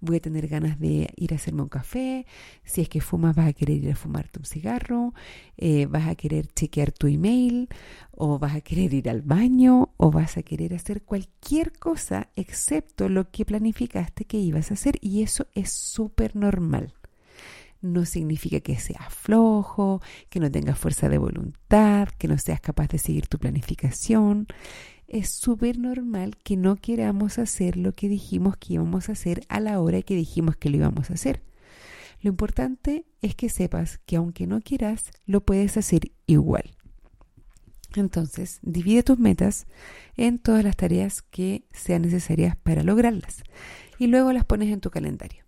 voy 0.00 0.16
a 0.16 0.20
tener 0.20 0.48
ganas 0.48 0.78
de 0.78 1.12
ir 1.16 1.32
a 1.32 1.36
hacerme 1.36 1.62
un 1.62 1.68
café, 1.68 2.26
si 2.64 2.80
es 2.80 2.88
que 2.88 3.00
fumas 3.00 3.34
vas 3.36 3.48
a 3.48 3.52
querer 3.52 3.76
ir 3.84 3.90
a 3.90 3.96
fumarte 3.96 4.38
un 4.38 4.44
cigarro, 4.44 5.14
eh, 5.56 5.86
vas 5.86 6.08
a 6.08 6.14
querer 6.14 6.46
chequear 6.48 6.92
tu 6.92 7.06
email, 7.06 7.68
o 8.12 8.38
vas 8.38 8.54
a 8.54 8.60
querer 8.60 8.92
ir 8.94 9.08
al 9.08 9.22
baño, 9.22 9.90
o 9.96 10.10
vas 10.10 10.36
a 10.36 10.42
querer 10.42 10.74
hacer 10.74 11.02
cualquier 11.02 11.72
cosa 11.78 12.28
excepto 12.36 13.08
lo 13.08 13.30
que 13.30 13.44
planificaste 13.44 14.24
que 14.24 14.38
ibas 14.38 14.70
a 14.70 14.74
hacer 14.74 14.96
y 15.00 15.22
eso 15.22 15.46
es 15.54 15.72
súper 15.72 16.36
normal. 16.36 16.94
no 17.82 18.04
significa 18.04 18.60
que 18.60 18.76
seas 18.78 19.12
flojo, 19.12 20.02
que 20.28 20.38
no 20.38 20.50
tengas 20.50 20.78
fuerza 20.78 21.08
de 21.08 21.16
voluntad, 21.18 22.08
que 22.18 22.28
no 22.28 22.36
seas 22.36 22.60
capaz 22.60 22.88
de 22.88 22.98
seguir 22.98 23.26
tu 23.26 23.38
planificación. 23.38 24.46
Es 25.10 25.28
súper 25.30 25.76
normal 25.76 26.36
que 26.36 26.56
no 26.56 26.76
queramos 26.76 27.40
hacer 27.40 27.76
lo 27.76 27.96
que 27.96 28.08
dijimos 28.08 28.56
que 28.56 28.74
íbamos 28.74 29.08
a 29.08 29.12
hacer 29.12 29.42
a 29.48 29.58
la 29.58 29.80
hora 29.80 30.02
que 30.02 30.14
dijimos 30.14 30.54
que 30.54 30.70
lo 30.70 30.76
íbamos 30.76 31.10
a 31.10 31.14
hacer. 31.14 31.42
Lo 32.20 32.30
importante 32.30 33.06
es 33.20 33.34
que 33.34 33.48
sepas 33.48 33.98
que 34.06 34.14
aunque 34.14 34.46
no 34.46 34.60
quieras, 34.60 35.10
lo 35.26 35.40
puedes 35.40 35.76
hacer 35.76 36.12
igual. 36.26 36.76
Entonces, 37.96 38.60
divide 38.62 39.02
tus 39.02 39.18
metas 39.18 39.66
en 40.16 40.38
todas 40.38 40.62
las 40.62 40.76
tareas 40.76 41.22
que 41.22 41.64
sean 41.72 42.02
necesarias 42.02 42.54
para 42.54 42.84
lograrlas 42.84 43.42
y 43.98 44.06
luego 44.06 44.32
las 44.32 44.44
pones 44.44 44.72
en 44.72 44.80
tu 44.80 44.90
calendario. 44.90 45.44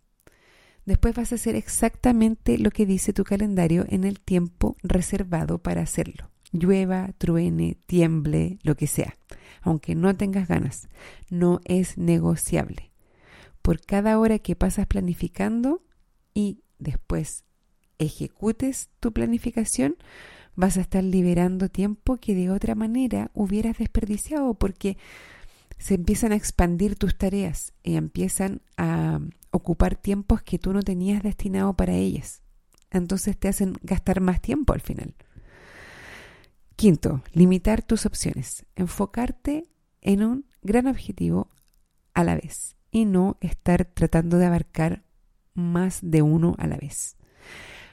Después 0.86 1.14
vas 1.14 1.30
a 1.30 1.36
hacer 1.36 1.54
exactamente 1.54 2.58
lo 2.58 2.72
que 2.72 2.84
dice 2.84 3.12
tu 3.12 3.22
calendario 3.22 3.86
en 3.90 4.02
el 4.02 4.18
tiempo 4.18 4.76
reservado 4.82 5.58
para 5.62 5.82
hacerlo. 5.82 6.31
Llueva, 6.52 7.12
truene, 7.18 7.78
tiemble, 7.86 8.58
lo 8.62 8.76
que 8.76 8.86
sea. 8.86 9.14
Aunque 9.62 9.94
no 9.94 10.14
tengas 10.16 10.48
ganas, 10.48 10.88
no 11.30 11.60
es 11.64 11.96
negociable. 11.98 12.90
Por 13.62 13.80
cada 13.80 14.18
hora 14.18 14.38
que 14.38 14.56
pasas 14.56 14.86
planificando 14.86 15.82
y 16.34 16.60
después 16.78 17.44
ejecutes 17.98 18.90
tu 19.00 19.12
planificación, 19.12 19.96
vas 20.54 20.76
a 20.76 20.82
estar 20.82 21.02
liberando 21.02 21.68
tiempo 21.68 22.18
que 22.18 22.34
de 22.34 22.50
otra 22.50 22.74
manera 22.74 23.30
hubieras 23.34 23.78
desperdiciado 23.78 24.54
porque 24.54 24.98
se 25.78 25.94
empiezan 25.94 26.32
a 26.32 26.36
expandir 26.36 26.96
tus 26.96 27.16
tareas 27.16 27.72
y 27.82 27.96
empiezan 27.96 28.62
a 28.76 29.20
ocupar 29.50 29.96
tiempos 29.96 30.42
que 30.42 30.58
tú 30.58 30.72
no 30.72 30.82
tenías 30.82 31.22
destinado 31.22 31.74
para 31.74 31.94
ellas. 31.94 32.42
Entonces 32.90 33.36
te 33.38 33.48
hacen 33.48 33.74
gastar 33.82 34.20
más 34.20 34.40
tiempo 34.40 34.72
al 34.74 34.80
final. 34.80 35.14
Quinto, 36.82 37.22
limitar 37.32 37.80
tus 37.80 38.06
opciones. 38.06 38.66
Enfocarte 38.74 39.68
en 40.00 40.24
un 40.24 40.46
gran 40.62 40.88
objetivo 40.88 41.48
a 42.12 42.24
la 42.24 42.34
vez 42.34 42.74
y 42.90 43.04
no 43.04 43.36
estar 43.40 43.84
tratando 43.84 44.36
de 44.36 44.46
abarcar 44.46 45.04
más 45.54 46.00
de 46.02 46.22
uno 46.22 46.56
a 46.58 46.66
la 46.66 46.76
vez. 46.76 47.16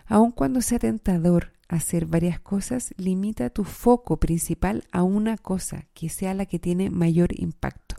Aun 0.08 0.32
cuando 0.32 0.64
sea 0.64 0.80
tentador 0.80 1.52
hacer 1.68 2.08
varias 2.08 2.40
cosas, 2.40 2.96
limita 2.98 3.52
tu 3.52 3.64
foco 3.64 4.18
principal 4.18 4.86
a 4.92 5.04
una 5.04 5.38
cosa 5.38 5.86
que 5.94 6.10
sea 6.10 6.34
la 6.34 6.48
que 6.48 6.58
tiene 6.58 6.90
mayor 6.90 7.40
impacto. 7.40 7.96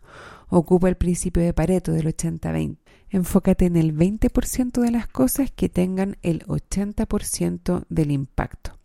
Ocupa 0.49 0.89
el 0.89 0.97
principio 0.97 1.41
de 1.41 1.55
Pareto 1.55 1.93
del 1.93 2.09
80-20. 2.09 2.79
Enfócate 3.11 3.67
en 3.67 3.77
el 3.77 3.97
20% 3.97 4.81
de 4.81 4.91
las 4.91 5.07
cosas 5.07 5.53
que 5.53 5.69
tengan 5.69 6.17
el 6.23 6.45
80% 6.47 7.85
del 7.89 8.11
impacto. 8.11 8.77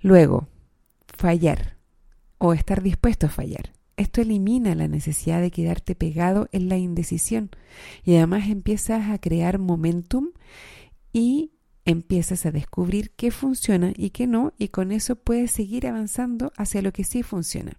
Luego, 0.00 0.48
fallar 1.22 1.76
o 2.38 2.52
estar 2.52 2.82
dispuesto 2.82 3.26
a 3.26 3.30
fallar. 3.30 3.72
Esto 3.96 4.22
elimina 4.22 4.74
la 4.74 4.88
necesidad 4.88 5.40
de 5.40 5.52
quedarte 5.52 5.94
pegado 5.94 6.48
en 6.50 6.68
la 6.68 6.78
indecisión 6.78 7.50
y 8.02 8.16
además 8.16 8.48
empiezas 8.48 9.08
a 9.08 9.18
crear 9.18 9.60
momentum 9.60 10.32
y 11.12 11.52
empiezas 11.84 12.44
a 12.44 12.50
descubrir 12.50 13.12
qué 13.12 13.30
funciona 13.30 13.92
y 13.96 14.10
qué 14.10 14.26
no 14.26 14.52
y 14.58 14.68
con 14.68 14.90
eso 14.90 15.14
puedes 15.14 15.52
seguir 15.52 15.86
avanzando 15.86 16.52
hacia 16.56 16.82
lo 16.82 16.92
que 16.92 17.04
sí 17.04 17.22
funciona. 17.22 17.78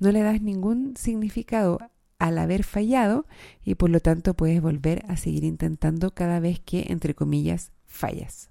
No 0.00 0.10
le 0.10 0.22
das 0.22 0.42
ningún 0.42 0.96
significado 0.96 1.78
al 2.18 2.38
haber 2.38 2.64
fallado 2.64 3.24
y 3.62 3.76
por 3.76 3.88
lo 3.88 4.00
tanto 4.00 4.34
puedes 4.34 4.60
volver 4.60 5.04
a 5.06 5.16
seguir 5.16 5.44
intentando 5.44 6.12
cada 6.12 6.40
vez 6.40 6.58
que, 6.58 6.86
entre 6.88 7.14
comillas, 7.14 7.70
fallas. 7.86 8.50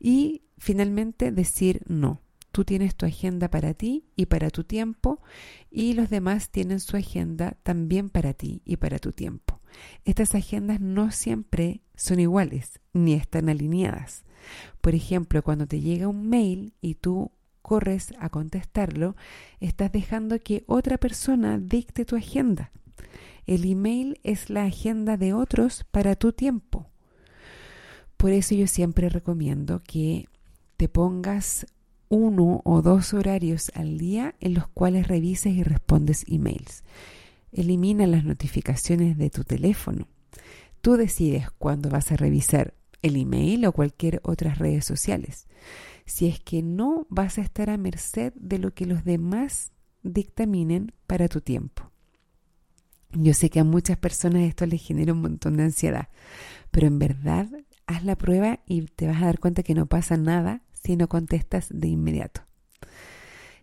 Y 0.00 0.42
finalmente 0.58 1.30
decir 1.30 1.82
no. 1.86 2.25
Tú 2.56 2.64
tienes 2.64 2.96
tu 2.96 3.04
agenda 3.04 3.50
para 3.50 3.74
ti 3.74 4.06
y 4.16 4.24
para 4.24 4.48
tu 4.48 4.64
tiempo 4.64 5.20
y 5.70 5.92
los 5.92 6.08
demás 6.08 6.48
tienen 6.48 6.80
su 6.80 6.96
agenda 6.96 7.58
también 7.62 8.08
para 8.08 8.32
ti 8.32 8.62
y 8.64 8.78
para 8.78 8.98
tu 8.98 9.12
tiempo. 9.12 9.60
Estas 10.06 10.34
agendas 10.34 10.80
no 10.80 11.10
siempre 11.10 11.82
son 11.96 12.18
iguales 12.18 12.80
ni 12.94 13.12
están 13.12 13.50
alineadas. 13.50 14.24
Por 14.80 14.94
ejemplo, 14.94 15.42
cuando 15.42 15.66
te 15.66 15.82
llega 15.82 16.08
un 16.08 16.30
mail 16.30 16.72
y 16.80 16.94
tú 16.94 17.30
corres 17.60 18.14
a 18.20 18.30
contestarlo, 18.30 19.16
estás 19.60 19.92
dejando 19.92 20.40
que 20.40 20.64
otra 20.66 20.96
persona 20.96 21.58
dicte 21.58 22.06
tu 22.06 22.16
agenda. 22.16 22.72
El 23.44 23.70
email 23.70 24.18
es 24.22 24.48
la 24.48 24.64
agenda 24.64 25.18
de 25.18 25.34
otros 25.34 25.84
para 25.90 26.16
tu 26.16 26.32
tiempo. 26.32 26.88
Por 28.16 28.30
eso 28.30 28.54
yo 28.54 28.66
siempre 28.66 29.10
recomiendo 29.10 29.82
que 29.86 30.30
te 30.78 30.88
pongas 30.88 31.66
uno 32.08 32.62
o 32.64 32.82
dos 32.82 33.14
horarios 33.14 33.70
al 33.74 33.98
día 33.98 34.34
en 34.40 34.54
los 34.54 34.68
cuales 34.68 35.08
revises 35.08 35.54
y 35.54 35.62
respondes 35.62 36.24
emails. 36.28 36.84
Elimina 37.52 38.06
las 38.06 38.24
notificaciones 38.24 39.16
de 39.16 39.30
tu 39.30 39.44
teléfono. 39.44 40.08
Tú 40.80 40.96
decides 40.96 41.50
cuándo 41.58 41.88
vas 41.88 42.12
a 42.12 42.16
revisar 42.16 42.74
el 43.02 43.16
email 43.16 43.66
o 43.66 43.72
cualquier 43.72 44.20
otras 44.24 44.58
redes 44.58 44.84
sociales. 44.84 45.46
Si 46.04 46.26
es 46.26 46.40
que 46.40 46.62
no 46.62 47.06
vas 47.08 47.38
a 47.38 47.42
estar 47.42 47.70
a 47.70 47.76
merced 47.76 48.32
de 48.34 48.58
lo 48.58 48.74
que 48.74 48.86
los 48.86 49.04
demás 49.04 49.72
dictaminen 50.02 50.92
para 51.06 51.28
tu 51.28 51.40
tiempo. 51.40 51.90
Yo 53.12 53.34
sé 53.34 53.50
que 53.50 53.60
a 53.60 53.64
muchas 53.64 53.96
personas 53.96 54.42
esto 54.42 54.66
les 54.66 54.82
genera 54.82 55.12
un 55.12 55.22
montón 55.22 55.56
de 55.56 55.64
ansiedad, 55.64 56.08
pero 56.70 56.86
en 56.86 56.98
verdad 56.98 57.48
haz 57.86 58.04
la 58.04 58.16
prueba 58.16 58.60
y 58.66 58.82
te 58.82 59.06
vas 59.06 59.22
a 59.22 59.26
dar 59.26 59.38
cuenta 59.38 59.62
que 59.62 59.74
no 59.74 59.86
pasa 59.86 60.16
nada 60.16 60.62
si 60.86 60.96
no 60.96 61.08
contestas 61.08 61.66
de 61.70 61.88
inmediato. 61.88 62.42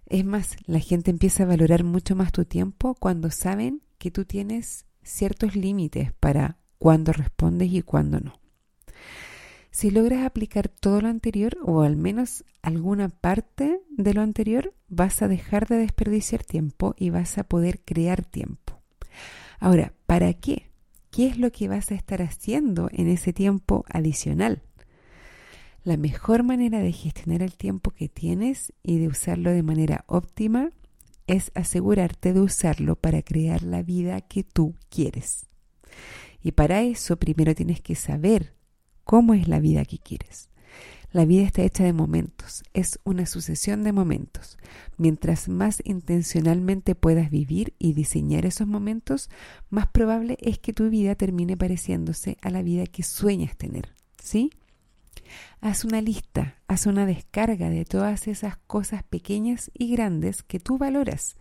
Es 0.05 0.25
más, 0.25 0.57
la 0.65 0.79
gente 0.79 1.09
empieza 1.09 1.43
a 1.43 1.47
valorar 1.47 1.83
mucho 1.83 2.15
más 2.15 2.31
tu 2.31 2.45
tiempo 2.45 2.95
cuando 2.95 3.31
saben 3.31 3.81
que 3.97 4.12
tú 4.12 4.25
tienes 4.25 4.86
ciertos 5.01 5.55
límites 5.55 6.12
para 6.19 6.57
cuándo 6.77 7.13
respondes 7.13 7.71
y 7.71 7.81
cuándo 7.81 8.19
no. 8.19 8.39
Si 9.71 9.89
logras 9.89 10.25
aplicar 10.25 10.67
todo 10.67 11.01
lo 11.01 11.07
anterior 11.07 11.57
o 11.63 11.81
al 11.81 11.95
menos 11.95 12.43
alguna 12.62 13.09
parte 13.09 13.79
de 13.89 14.13
lo 14.13 14.21
anterior, 14.21 14.73
vas 14.88 15.21
a 15.21 15.27
dejar 15.27 15.67
de 15.67 15.77
desperdiciar 15.77 16.43
tiempo 16.43 16.93
y 16.97 17.09
vas 17.09 17.38
a 17.38 17.45
poder 17.45 17.79
crear 17.83 18.23
tiempo. 18.23 18.81
Ahora, 19.59 19.93
¿para 20.05 20.33
qué? 20.33 20.69
¿Qué 21.09 21.27
es 21.27 21.38
lo 21.38 21.51
que 21.51 21.69
vas 21.69 21.91
a 21.91 21.95
estar 21.95 22.21
haciendo 22.21 22.89
en 22.91 23.07
ese 23.07 23.33
tiempo 23.33 23.86
adicional? 23.89 24.62
La 25.84 25.98
mejor 25.98 26.43
manera 26.43 26.80
de 26.80 26.93
gestionar 26.93 27.41
el 27.41 27.58
tiempo 27.58 27.91
que 27.91 28.08
tienes 28.08 28.72
y 28.84 29.00
de 29.00 29.10
usarlo 29.10 29.52
de 29.52 29.63
manera 29.63 30.06
óptima 30.08 30.69
es 31.28 31.52
asegurarte 31.56 32.32
de 32.32 32.39
usarlo 32.39 32.96
para 32.96 33.22
crear 33.22 33.63
la 33.63 33.84
vida 33.84 34.22
que 34.22 34.46
tú 34.46 34.76
quieres. 34.89 35.48
Y 36.41 36.54
para 36.54 36.84
eso 36.84 37.17
primero 37.17 37.54
tienes 37.54 37.82
que 37.82 37.96
saber 37.96 38.54
cómo 39.04 39.34
es 39.34 39.50
la 39.50 39.60
vida 39.60 39.84
que 39.84 40.00
quieres. 40.00 40.50
La 41.12 41.26
vida 41.26 41.43
está 41.43 41.63
hecha 41.63 41.84
de 41.84 41.93
momentos, 41.93 42.63
es 42.74 42.98
una 43.04 43.26
sucesión 43.26 43.84
de 43.84 43.91
momentos. 43.91 44.58
Mientras 44.98 45.50
más 45.50 45.82
intencionalmente 45.84 46.96
puedas 46.96 47.30
vivir 47.30 47.74
y 47.78 47.93
diseñar 47.93 48.46
esos 48.46 48.67
momentos, 48.67 49.30
más 49.69 49.88
probable 49.88 50.38
es 50.39 50.60
que 50.60 50.74
tu 50.74 50.89
vida 50.89 51.15
termine 51.15 51.58
pareciéndose 51.58 52.38
a 52.41 52.50
la 52.50 52.63
vida 52.63 52.86
que 52.86 53.04
sueñas 53.04 53.58
tener. 53.58 53.93
¿Sí? 54.17 54.50
Haz 55.62 55.86
una 55.86 56.02
lista, 56.02 56.58
haz 56.67 56.86
una 56.86 57.06
descarga 57.06 57.69
de 57.69 57.86
todas 57.86 58.28
esas 58.28 58.58
cosas 58.67 59.04
pequeñas 59.04 59.71
y 59.73 59.91
grandes 59.91 60.43
que 60.43 60.60
tú 60.60 60.78
valoras 60.78 61.38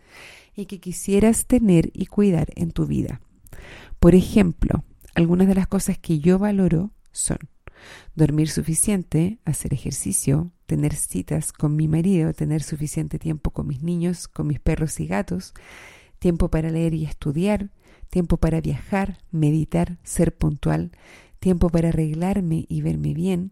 y 0.55 0.65
que 0.65 0.79
quisieras 0.79 1.45
tener 1.45 1.91
y 1.93 2.05
cuidar 2.05 2.47
en 2.55 2.71
tu 2.71 2.85
vida. 2.85 3.21
Por 3.99 4.15
ejemplo, 4.15 4.83
algunas 5.15 5.47
de 5.47 5.55
las 5.55 5.67
cosas 5.67 5.97
que 5.97 6.19
yo 6.19 6.39
valoro 6.39 6.91
son 7.11 7.37
dormir 8.15 8.49
suficiente, 8.49 9.39
hacer 9.45 9.73
ejercicio, 9.73 10.51
tener 10.65 10.93
citas 10.93 11.51
con 11.51 11.75
mi 11.75 11.87
marido, 11.87 12.33
tener 12.33 12.63
suficiente 12.63 13.19
tiempo 13.19 13.51
con 13.51 13.67
mis 13.67 13.81
niños, 13.81 14.27
con 14.27 14.47
mis 14.47 14.59
perros 14.59 14.99
y 14.99 15.07
gatos, 15.07 15.53
tiempo 16.19 16.49
para 16.49 16.69
leer 16.69 16.93
y 16.93 17.05
estudiar, 17.05 17.71
tiempo 18.09 18.37
para 18.37 18.61
viajar, 18.61 19.17
meditar, 19.31 19.97
ser 20.03 20.35
puntual, 20.35 20.91
tiempo 21.39 21.69
para 21.69 21.89
arreglarme 21.89 22.65
y 22.69 22.81
verme 22.81 23.13
bien, 23.13 23.51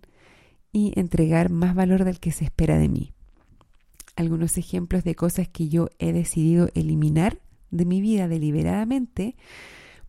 y 0.71 0.97
entregar 0.99 1.49
más 1.49 1.75
valor 1.75 2.05
del 2.05 2.19
que 2.19 2.31
se 2.31 2.45
espera 2.45 2.77
de 2.77 2.89
mí. 2.89 3.13
Algunos 4.15 4.57
ejemplos 4.57 5.03
de 5.03 5.15
cosas 5.15 5.47
que 5.47 5.69
yo 5.69 5.89
he 5.99 6.13
decidido 6.13 6.69
eliminar 6.73 7.39
de 7.71 7.85
mi 7.85 8.01
vida 8.01 8.27
deliberadamente, 8.27 9.35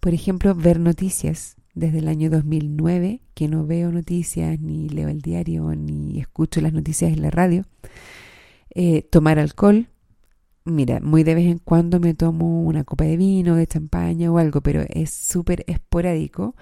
por 0.00 0.14
ejemplo, 0.14 0.54
ver 0.54 0.80
noticias. 0.80 1.56
Desde 1.74 2.00
el 2.00 2.08
año 2.08 2.28
2009 2.28 3.22
que 3.32 3.48
no 3.48 3.66
veo 3.66 3.90
noticias, 3.90 4.60
ni 4.60 4.90
leo 4.90 5.08
el 5.08 5.22
diario, 5.22 5.74
ni 5.74 6.20
escucho 6.20 6.60
las 6.60 6.74
noticias 6.74 7.10
en 7.12 7.22
la 7.22 7.30
radio. 7.30 7.64
Eh, 8.74 9.02
tomar 9.10 9.38
alcohol. 9.38 9.88
Mira, 10.64 11.00
muy 11.00 11.24
de 11.24 11.34
vez 11.34 11.46
en 11.46 11.58
cuando 11.58 11.98
me 11.98 12.14
tomo 12.14 12.62
una 12.62 12.84
copa 12.84 13.04
de 13.04 13.16
vino, 13.16 13.56
de 13.56 13.66
champaña 13.66 14.30
o 14.30 14.38
algo, 14.38 14.60
pero 14.60 14.84
es 14.88 15.10
súper 15.10 15.64
esporádico 15.66 16.54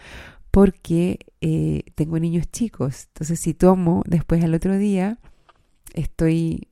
porque 0.51 1.27
eh, 1.41 1.85
tengo 1.95 2.19
niños 2.19 2.51
chicos. 2.51 3.07
Entonces, 3.09 3.41
si 3.41 3.55
tomo 3.55 4.03
después 4.07 4.43
al 4.43 4.55
otro 4.55 4.77
día, 4.77 5.19
estoy 5.95 6.69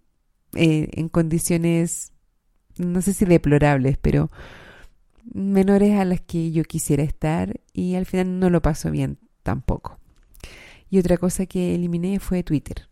eh, 0.54 0.88
en 0.92 1.08
condiciones, 1.08 2.12
no 2.76 3.02
sé 3.02 3.12
si 3.12 3.24
deplorables, 3.24 3.98
pero 3.98 4.30
menores 5.32 5.98
a 5.98 6.04
las 6.04 6.20
que 6.20 6.52
yo 6.52 6.64
quisiera 6.64 7.02
estar 7.02 7.60
y 7.72 7.94
al 7.94 8.06
final 8.06 8.40
no 8.40 8.50
lo 8.50 8.62
paso 8.62 8.90
bien 8.90 9.18
tampoco. 9.42 9.98
Y 10.90 10.98
otra 10.98 11.18
cosa 11.18 11.46
que 11.46 11.74
eliminé 11.74 12.18
fue 12.18 12.42
Twitter. 12.42 12.88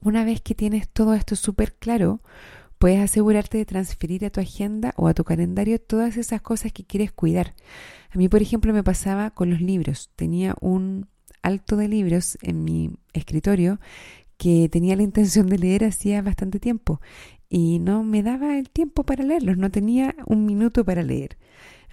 Una 0.00 0.24
vez 0.24 0.40
que 0.40 0.54
tienes 0.54 0.88
todo 0.88 1.14
esto 1.14 1.34
súper 1.34 1.74
claro, 1.74 2.20
puedes 2.78 3.00
asegurarte 3.00 3.58
de 3.58 3.64
transferir 3.64 4.24
a 4.24 4.30
tu 4.30 4.40
agenda 4.40 4.94
o 4.96 5.08
a 5.08 5.14
tu 5.14 5.24
calendario 5.24 5.80
todas 5.80 6.16
esas 6.16 6.42
cosas 6.42 6.72
que 6.72 6.84
quieres 6.84 7.12
cuidar. 7.12 7.54
A 8.10 8.18
mí, 8.18 8.28
por 8.28 8.42
ejemplo, 8.42 8.72
me 8.72 8.84
pasaba 8.84 9.30
con 9.30 9.50
los 9.50 9.60
libros. 9.60 10.10
Tenía 10.16 10.54
un 10.60 11.08
alto 11.42 11.76
de 11.76 11.88
libros 11.88 12.38
en 12.42 12.64
mi 12.64 12.90
escritorio 13.12 13.80
que 14.36 14.68
tenía 14.68 14.96
la 14.96 15.02
intención 15.02 15.46
de 15.46 15.58
leer 15.58 15.84
hacía 15.84 16.20
bastante 16.22 16.58
tiempo 16.58 17.00
y 17.48 17.78
no 17.78 18.02
me 18.02 18.22
daba 18.22 18.58
el 18.58 18.68
tiempo 18.70 19.04
para 19.04 19.22
leerlos, 19.22 19.56
no 19.56 19.70
tenía 19.70 20.14
un 20.26 20.44
minuto 20.44 20.84
para 20.84 21.02
leer. 21.02 21.38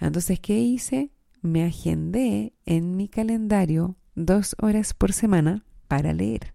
Entonces, 0.00 0.40
¿qué 0.40 0.58
hice? 0.58 1.10
Me 1.40 1.64
agendé 1.64 2.54
en 2.66 2.96
mi 2.96 3.08
calendario 3.08 3.96
dos 4.14 4.56
horas 4.60 4.94
por 4.94 5.12
semana 5.12 5.64
para 5.86 6.12
leer. 6.12 6.54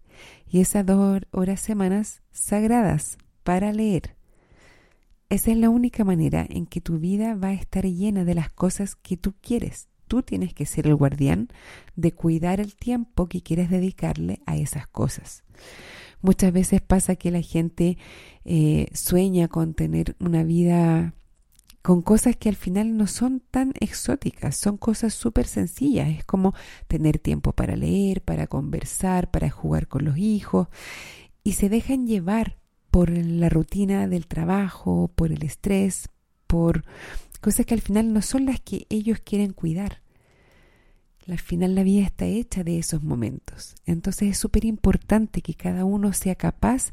Y 0.50 0.60
esas 0.60 0.86
dos 0.86 1.22
horas 1.32 1.62
semanas 1.62 2.22
sagradas 2.32 3.18
para 3.44 3.72
leer. 3.72 4.17
Esa 5.30 5.52
es 5.52 5.58
la 5.58 5.70
única 5.70 6.06
manera 6.06 6.46
en 6.50 6.66
que 6.66 6.80
tu 6.80 7.00
vida 7.00 7.36
va 7.36 7.50
a 7.50 7.54
estar 7.54 7.86
llena 7.86 8.24
de 8.24 8.34
las 8.34 8.50
cosas 8.50 8.96
que 8.96 9.18
tú 9.18 9.34
quieres. 9.42 9.90
Tú 10.08 10.24
tienes 10.24 10.54
que 10.54 10.66
ser 10.66 10.88
el 10.88 10.96
guardián 10.96 11.50
de 11.98 12.14
cuidar 12.14 12.62
el 12.62 12.78
tiempo 12.78 13.28
que 13.28 13.42
quieres 13.42 13.70
dedicarle 13.70 14.40
a 14.46 14.56
esas 14.56 14.88
cosas. 14.88 15.44
Muchas 16.22 16.54
veces 16.54 16.82
pasa 16.82 17.18
que 17.18 17.30
la 17.32 17.42
gente 17.42 17.98
eh, 18.46 18.88
sueña 18.94 19.50
con 19.50 19.74
tener 19.74 20.16
una 20.20 20.44
vida 20.44 21.14
con 21.82 22.02
cosas 22.02 22.36
que 22.36 22.50
al 22.50 22.56
final 22.56 22.98
no 22.98 23.08
son 23.08 23.42
tan 23.52 23.74
exóticas, 23.80 24.58
son 24.58 24.78
cosas 24.78 25.14
súper 25.14 25.46
sencillas. 25.46 26.10
Es 26.10 26.26
como 26.26 26.54
tener 26.88 27.20
tiempo 27.20 27.52
para 27.52 27.76
leer, 27.76 28.22
para 28.22 28.48
conversar, 28.48 29.30
para 29.30 29.50
jugar 29.50 29.88
con 29.88 30.06
los 30.06 30.18
hijos 30.18 30.68
y 31.44 31.54
se 31.54 31.70
dejan 31.70 32.08
llevar 32.08 32.58
por 32.92 33.10
la 33.10 33.50
rutina 33.50 34.08
del 34.08 34.28
trabajo, 34.28 35.12
por 35.16 35.32
el 35.32 35.44
estrés, 35.44 36.10
por 36.48 36.84
cosas 37.42 37.66
que 37.66 37.74
al 37.74 37.82
final 37.82 38.14
no 38.14 38.22
son 38.22 38.46
las 38.46 38.60
que 38.60 38.86
ellos 38.90 39.20
quieren 39.24 39.54
cuidar. 39.54 40.02
Al 41.28 41.40
final 41.40 41.76
la 41.76 41.84
vida 41.84 42.06
está 42.06 42.26
hecha 42.26 42.64
de 42.64 42.80
esos 42.80 43.04
momentos. 43.04 43.76
Entonces 43.86 44.30
es 44.30 44.38
súper 44.38 44.64
importante 44.64 45.42
que 45.42 45.56
cada 45.56 45.84
uno 45.84 46.14
sea 46.14 46.36
capaz 46.36 46.92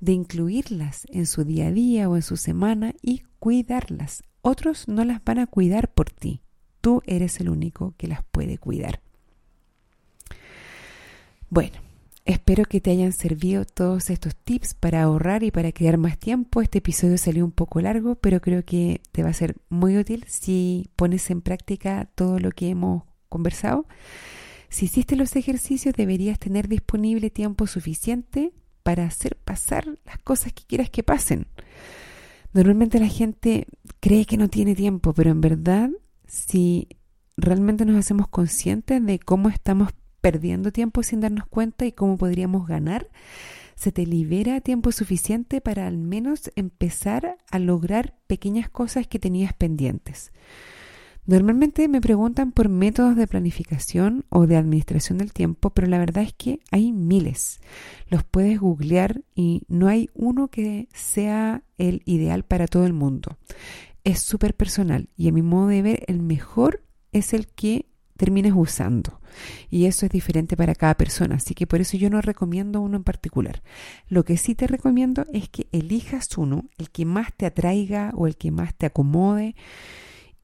de 0.00 0.12
incluirlas 0.12 1.06
en 1.10 1.26
su 1.26 1.44
día 1.44 1.66
a 1.68 1.72
día 1.72 2.08
o 2.08 2.16
en 2.16 2.22
su 2.22 2.36
semana 2.38 2.94
y 3.02 3.22
cuidarlas. 3.38 4.22
Otros 4.40 4.88
no 4.88 5.04
las 5.04 5.22
van 5.24 5.40
a 5.40 5.46
cuidar 5.46 5.92
por 5.92 6.10
ti. 6.10 6.40
Tú 6.80 7.02
eres 7.06 7.40
el 7.40 7.50
único 7.50 7.94
que 7.98 8.06
las 8.06 8.24
puede 8.24 8.58
cuidar. 8.58 9.00
Bueno, 11.50 11.78
espero 12.26 12.64
que 12.64 12.80
te 12.80 12.90
hayan 12.90 13.12
servido 13.12 13.64
todos 13.64 14.10
estos 14.10 14.34
tips 14.36 14.74
para 14.74 15.02
ahorrar 15.02 15.44
y 15.44 15.52
para 15.52 15.72
crear 15.72 15.96
más 15.96 16.18
tiempo. 16.18 16.60
Este 16.60 16.78
episodio 16.78 17.16
salió 17.16 17.44
un 17.44 17.52
poco 17.52 17.80
largo, 17.80 18.16
pero 18.16 18.40
creo 18.40 18.64
que 18.64 19.00
te 19.12 19.22
va 19.22 19.30
a 19.30 19.32
ser 19.32 19.56
muy 19.68 19.96
útil 19.96 20.24
si 20.26 20.90
pones 20.96 21.30
en 21.30 21.40
práctica 21.40 22.10
todo 22.14 22.38
lo 22.40 22.50
que 22.50 22.68
hemos 22.68 23.04
conversado. 23.28 23.86
Si 24.68 24.86
hiciste 24.86 25.14
los 25.14 25.36
ejercicios, 25.36 25.94
deberías 25.94 26.38
tener 26.38 26.68
disponible 26.68 27.30
tiempo 27.30 27.68
suficiente 27.68 28.52
para 28.82 29.04
hacer 29.04 29.36
pasar 29.36 29.86
las 30.04 30.18
cosas 30.18 30.52
que 30.52 30.64
quieras 30.64 30.90
que 30.90 31.04
pasen. 31.04 31.46
Normalmente 32.52 32.98
la 32.98 33.08
gente 33.08 33.66
cree 34.00 34.26
que 34.26 34.36
no 34.36 34.48
tiene 34.48 34.74
tiempo, 34.74 35.12
pero 35.14 35.30
en 35.30 35.40
verdad, 35.40 35.90
si 36.26 36.88
realmente 37.36 37.84
nos 37.84 37.96
hacemos 37.96 38.28
conscientes 38.28 39.04
de 39.04 39.18
cómo 39.20 39.48
estamos 39.48 39.92
perdiendo 40.26 40.72
tiempo 40.72 41.04
sin 41.04 41.20
darnos 41.20 41.46
cuenta 41.46 41.86
y 41.86 41.92
cómo 41.92 42.18
podríamos 42.18 42.66
ganar, 42.66 43.08
se 43.76 43.92
te 43.92 44.04
libera 44.04 44.60
tiempo 44.60 44.90
suficiente 44.90 45.60
para 45.60 45.86
al 45.86 45.98
menos 45.98 46.50
empezar 46.56 47.38
a 47.48 47.60
lograr 47.60 48.16
pequeñas 48.26 48.68
cosas 48.68 49.06
que 49.06 49.20
tenías 49.20 49.52
pendientes. 49.52 50.32
Normalmente 51.26 51.86
me 51.86 52.00
preguntan 52.00 52.50
por 52.50 52.68
métodos 52.68 53.14
de 53.14 53.28
planificación 53.28 54.24
o 54.28 54.48
de 54.48 54.56
administración 54.56 55.18
del 55.18 55.32
tiempo, 55.32 55.70
pero 55.70 55.86
la 55.86 56.00
verdad 56.00 56.24
es 56.24 56.32
que 56.32 56.58
hay 56.72 56.90
miles. 56.90 57.60
Los 58.08 58.24
puedes 58.24 58.58
googlear 58.58 59.22
y 59.36 59.62
no 59.68 59.86
hay 59.86 60.10
uno 60.12 60.48
que 60.48 60.88
sea 60.92 61.62
el 61.78 62.02
ideal 62.04 62.42
para 62.42 62.66
todo 62.66 62.84
el 62.84 62.94
mundo. 62.94 63.38
Es 64.02 64.22
súper 64.22 64.56
personal 64.56 65.08
y 65.16 65.28
a 65.28 65.32
mi 65.32 65.42
modo 65.42 65.68
de 65.68 65.82
ver 65.82 66.04
el 66.08 66.20
mejor 66.20 66.82
es 67.12 67.32
el 67.32 67.46
que 67.46 67.86
termines 68.16 68.52
usando. 68.54 69.20
Y 69.70 69.86
eso 69.86 70.06
es 70.06 70.12
diferente 70.12 70.56
para 70.56 70.74
cada 70.74 70.94
persona, 70.94 71.36
así 71.36 71.54
que 71.54 71.66
por 71.66 71.80
eso 71.80 71.96
yo 71.96 72.10
no 72.10 72.20
recomiendo 72.20 72.80
uno 72.80 72.96
en 72.96 73.04
particular. 73.04 73.62
Lo 74.08 74.24
que 74.24 74.36
sí 74.36 74.54
te 74.54 74.66
recomiendo 74.66 75.26
es 75.32 75.48
que 75.48 75.66
elijas 75.72 76.36
uno, 76.38 76.64
el 76.78 76.90
que 76.90 77.04
más 77.04 77.32
te 77.34 77.46
atraiga 77.46 78.12
o 78.14 78.26
el 78.26 78.36
que 78.36 78.50
más 78.50 78.74
te 78.74 78.86
acomode 78.86 79.54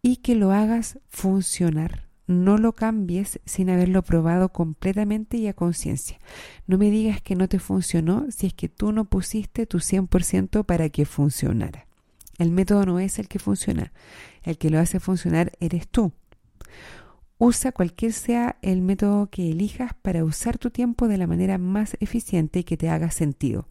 y 0.02 0.16
que 0.16 0.34
lo 0.34 0.52
hagas 0.52 0.98
funcionar. 1.08 2.08
No 2.26 2.56
lo 2.56 2.72
cambies 2.72 3.40
sin 3.44 3.68
haberlo 3.68 4.02
probado 4.02 4.50
completamente 4.50 5.36
y 5.36 5.48
a 5.48 5.54
conciencia. 5.54 6.18
No 6.66 6.78
me 6.78 6.90
digas 6.90 7.20
que 7.20 7.34
no 7.34 7.48
te 7.48 7.58
funcionó 7.58 8.26
si 8.30 8.46
es 8.46 8.54
que 8.54 8.68
tú 8.68 8.92
no 8.92 9.04
pusiste 9.06 9.66
tu 9.66 9.78
100% 9.78 10.64
para 10.64 10.88
que 10.88 11.04
funcionara. 11.04 11.86
El 12.38 12.50
método 12.50 12.86
no 12.86 13.00
es 13.00 13.18
el 13.18 13.28
que 13.28 13.38
funciona. 13.38 13.92
El 14.42 14.56
que 14.56 14.70
lo 14.70 14.78
hace 14.78 15.00
funcionar 15.00 15.52
eres 15.60 15.88
tú. 15.88 16.12
Usa 17.44 17.72
cualquier 17.72 18.12
sea 18.12 18.56
el 18.62 18.82
método 18.82 19.28
que 19.28 19.50
elijas 19.50 19.94
para 20.00 20.24
usar 20.24 20.58
tu 20.58 20.70
tiempo 20.70 21.08
de 21.08 21.18
la 21.18 21.26
manera 21.26 21.58
más 21.58 21.96
eficiente 21.98 22.60
y 22.60 22.62
que 22.62 22.76
te 22.76 22.88
haga 22.88 23.10
sentido. 23.10 23.66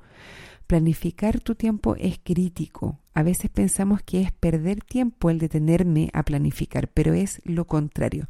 Planificar 0.68 1.40
tu 1.40 1.56
tiempo 1.56 1.96
es 1.96 2.20
crítico. 2.22 3.00
A 3.14 3.24
veces 3.24 3.50
pensamos 3.50 4.02
que 4.04 4.24
es 4.24 4.34
perder 4.34 4.84
tiempo 4.84 5.30
el 5.30 5.40
detenerme 5.40 6.10
a 6.12 6.24
planificar, 6.24 6.90
pero 6.90 7.14
es 7.14 7.42
lo 7.46 7.66
contrario. 7.66 8.28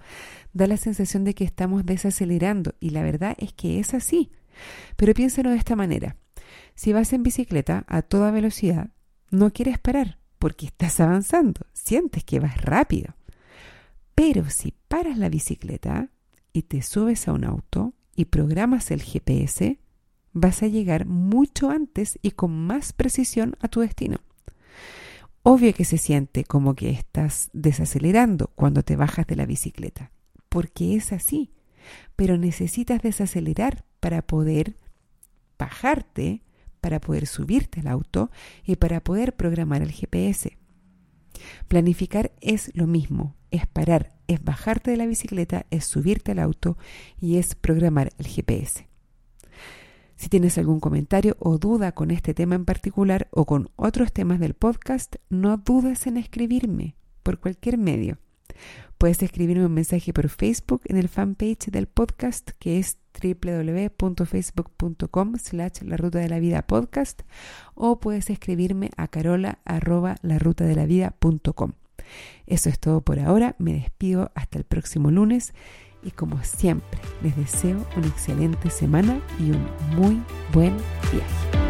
Da 0.53 0.67
la 0.67 0.77
sensación 0.77 1.23
de 1.23 1.33
que 1.33 1.43
estamos 1.43 1.87
desacelerando 1.87 2.75
y 2.79 2.91
la 2.91 3.01
verdad 3.01 3.35
es 3.39 3.51
que 3.51 3.79
es 3.79 3.95
así. 3.95 4.29
Pero 4.95 5.15
piénsalo 5.15 5.49
de 5.49 5.57
esta 5.57 5.75
manera. 5.75 6.17
Si 6.75 6.93
vas 6.93 7.13
en 7.13 7.23
bicicleta 7.23 7.83
a 7.87 8.03
toda 8.03 8.29
velocidad, 8.29 8.91
no 9.31 9.49
quieres 9.49 9.79
parar 9.79 10.19
porque 10.37 10.67
estás 10.67 10.99
avanzando, 10.99 11.61
sientes 11.73 12.23
que 12.23 12.39
vas 12.39 12.61
rápido. 12.61 13.15
Pero 14.23 14.47
si 14.51 14.75
paras 14.87 15.17
la 15.17 15.29
bicicleta 15.29 16.11
y 16.53 16.61
te 16.61 16.83
subes 16.83 17.27
a 17.27 17.33
un 17.33 17.43
auto 17.43 17.95
y 18.15 18.25
programas 18.25 18.91
el 18.91 19.01
GPS, 19.01 19.79
vas 20.31 20.61
a 20.61 20.67
llegar 20.67 21.07
mucho 21.07 21.71
antes 21.71 22.19
y 22.21 22.29
con 22.29 22.51
más 22.51 22.93
precisión 22.93 23.55
a 23.61 23.67
tu 23.67 23.79
destino. 23.79 24.19
Obvio 25.41 25.73
que 25.73 25.85
se 25.85 25.97
siente 25.97 26.43
como 26.43 26.75
que 26.75 26.91
estás 26.91 27.49
desacelerando 27.53 28.51
cuando 28.53 28.83
te 28.83 28.95
bajas 28.95 29.25
de 29.25 29.37
la 29.37 29.47
bicicleta, 29.47 30.11
porque 30.49 30.95
es 30.95 31.13
así, 31.13 31.55
pero 32.15 32.37
necesitas 32.37 33.01
desacelerar 33.01 33.85
para 33.99 34.21
poder 34.21 34.77
bajarte, 35.57 36.43
para 36.79 37.01
poder 37.01 37.25
subirte 37.25 37.79
al 37.79 37.87
auto 37.87 38.29
y 38.63 38.75
para 38.75 39.03
poder 39.03 39.35
programar 39.35 39.81
el 39.81 39.91
GPS. 39.91 40.59
Planificar 41.67 42.33
es 42.39 42.69
lo 42.75 42.85
mismo, 42.85 43.35
es 43.51 43.67
parar, 43.67 44.13
es 44.27 44.43
bajarte 44.43 44.91
de 44.91 44.97
la 44.97 45.05
bicicleta, 45.05 45.65
es 45.69 45.85
subirte 45.85 46.31
al 46.31 46.39
auto 46.39 46.77
y 47.19 47.37
es 47.37 47.55
programar 47.55 48.11
el 48.17 48.27
GPS. 48.27 48.87
Si 50.15 50.29
tienes 50.29 50.57
algún 50.57 50.79
comentario 50.79 51.35
o 51.39 51.57
duda 51.57 51.91
con 51.93 52.11
este 52.11 52.33
tema 52.33 52.55
en 52.55 52.65
particular 52.65 53.27
o 53.31 53.45
con 53.45 53.69
otros 53.75 54.13
temas 54.13 54.39
del 54.39 54.53
podcast, 54.53 55.15
no 55.29 55.57
dudes 55.57 56.07
en 56.07 56.15
escribirme 56.17 56.95
por 57.23 57.39
cualquier 57.39 57.77
medio. 57.77 58.17
Puedes 58.97 59.21
escribirme 59.23 59.65
un 59.65 59.73
mensaje 59.73 60.13
por 60.13 60.29
Facebook 60.29 60.81
en 60.85 60.97
el 60.97 61.09
fanpage 61.09 61.71
del 61.71 61.87
podcast 61.87 62.51
que 62.59 62.77
es 62.77 62.99
www.facebook.com 63.19 65.37
slash 65.37 65.81
la 65.81 65.97
ruta 65.97 66.19
de 66.19 66.29
la 66.29 66.39
vida 66.39 66.67
podcast 66.67 67.23
o 67.73 67.99
puedes 67.99 68.29
escribirme 68.29 68.91
a 68.97 69.07
carola 69.07 69.57
arroba 69.65 70.17
la 70.21 70.37
de 70.37 70.75
la 70.75 70.85
vida.com. 70.85 71.73
Eso 72.47 72.69
es 72.69 72.79
todo 72.79 73.01
por 73.01 73.19
ahora, 73.19 73.55
me 73.59 73.73
despido 73.73 74.31
hasta 74.35 74.57
el 74.57 74.63
próximo 74.63 75.11
lunes 75.11 75.53
y 76.03 76.11
como 76.11 76.43
siempre 76.43 76.99
les 77.21 77.35
deseo 77.35 77.85
una 77.95 78.07
excelente 78.07 78.69
semana 78.69 79.21
y 79.39 79.51
un 79.51 79.65
muy 79.95 80.21
buen 80.53 80.75
viaje. 81.11 81.60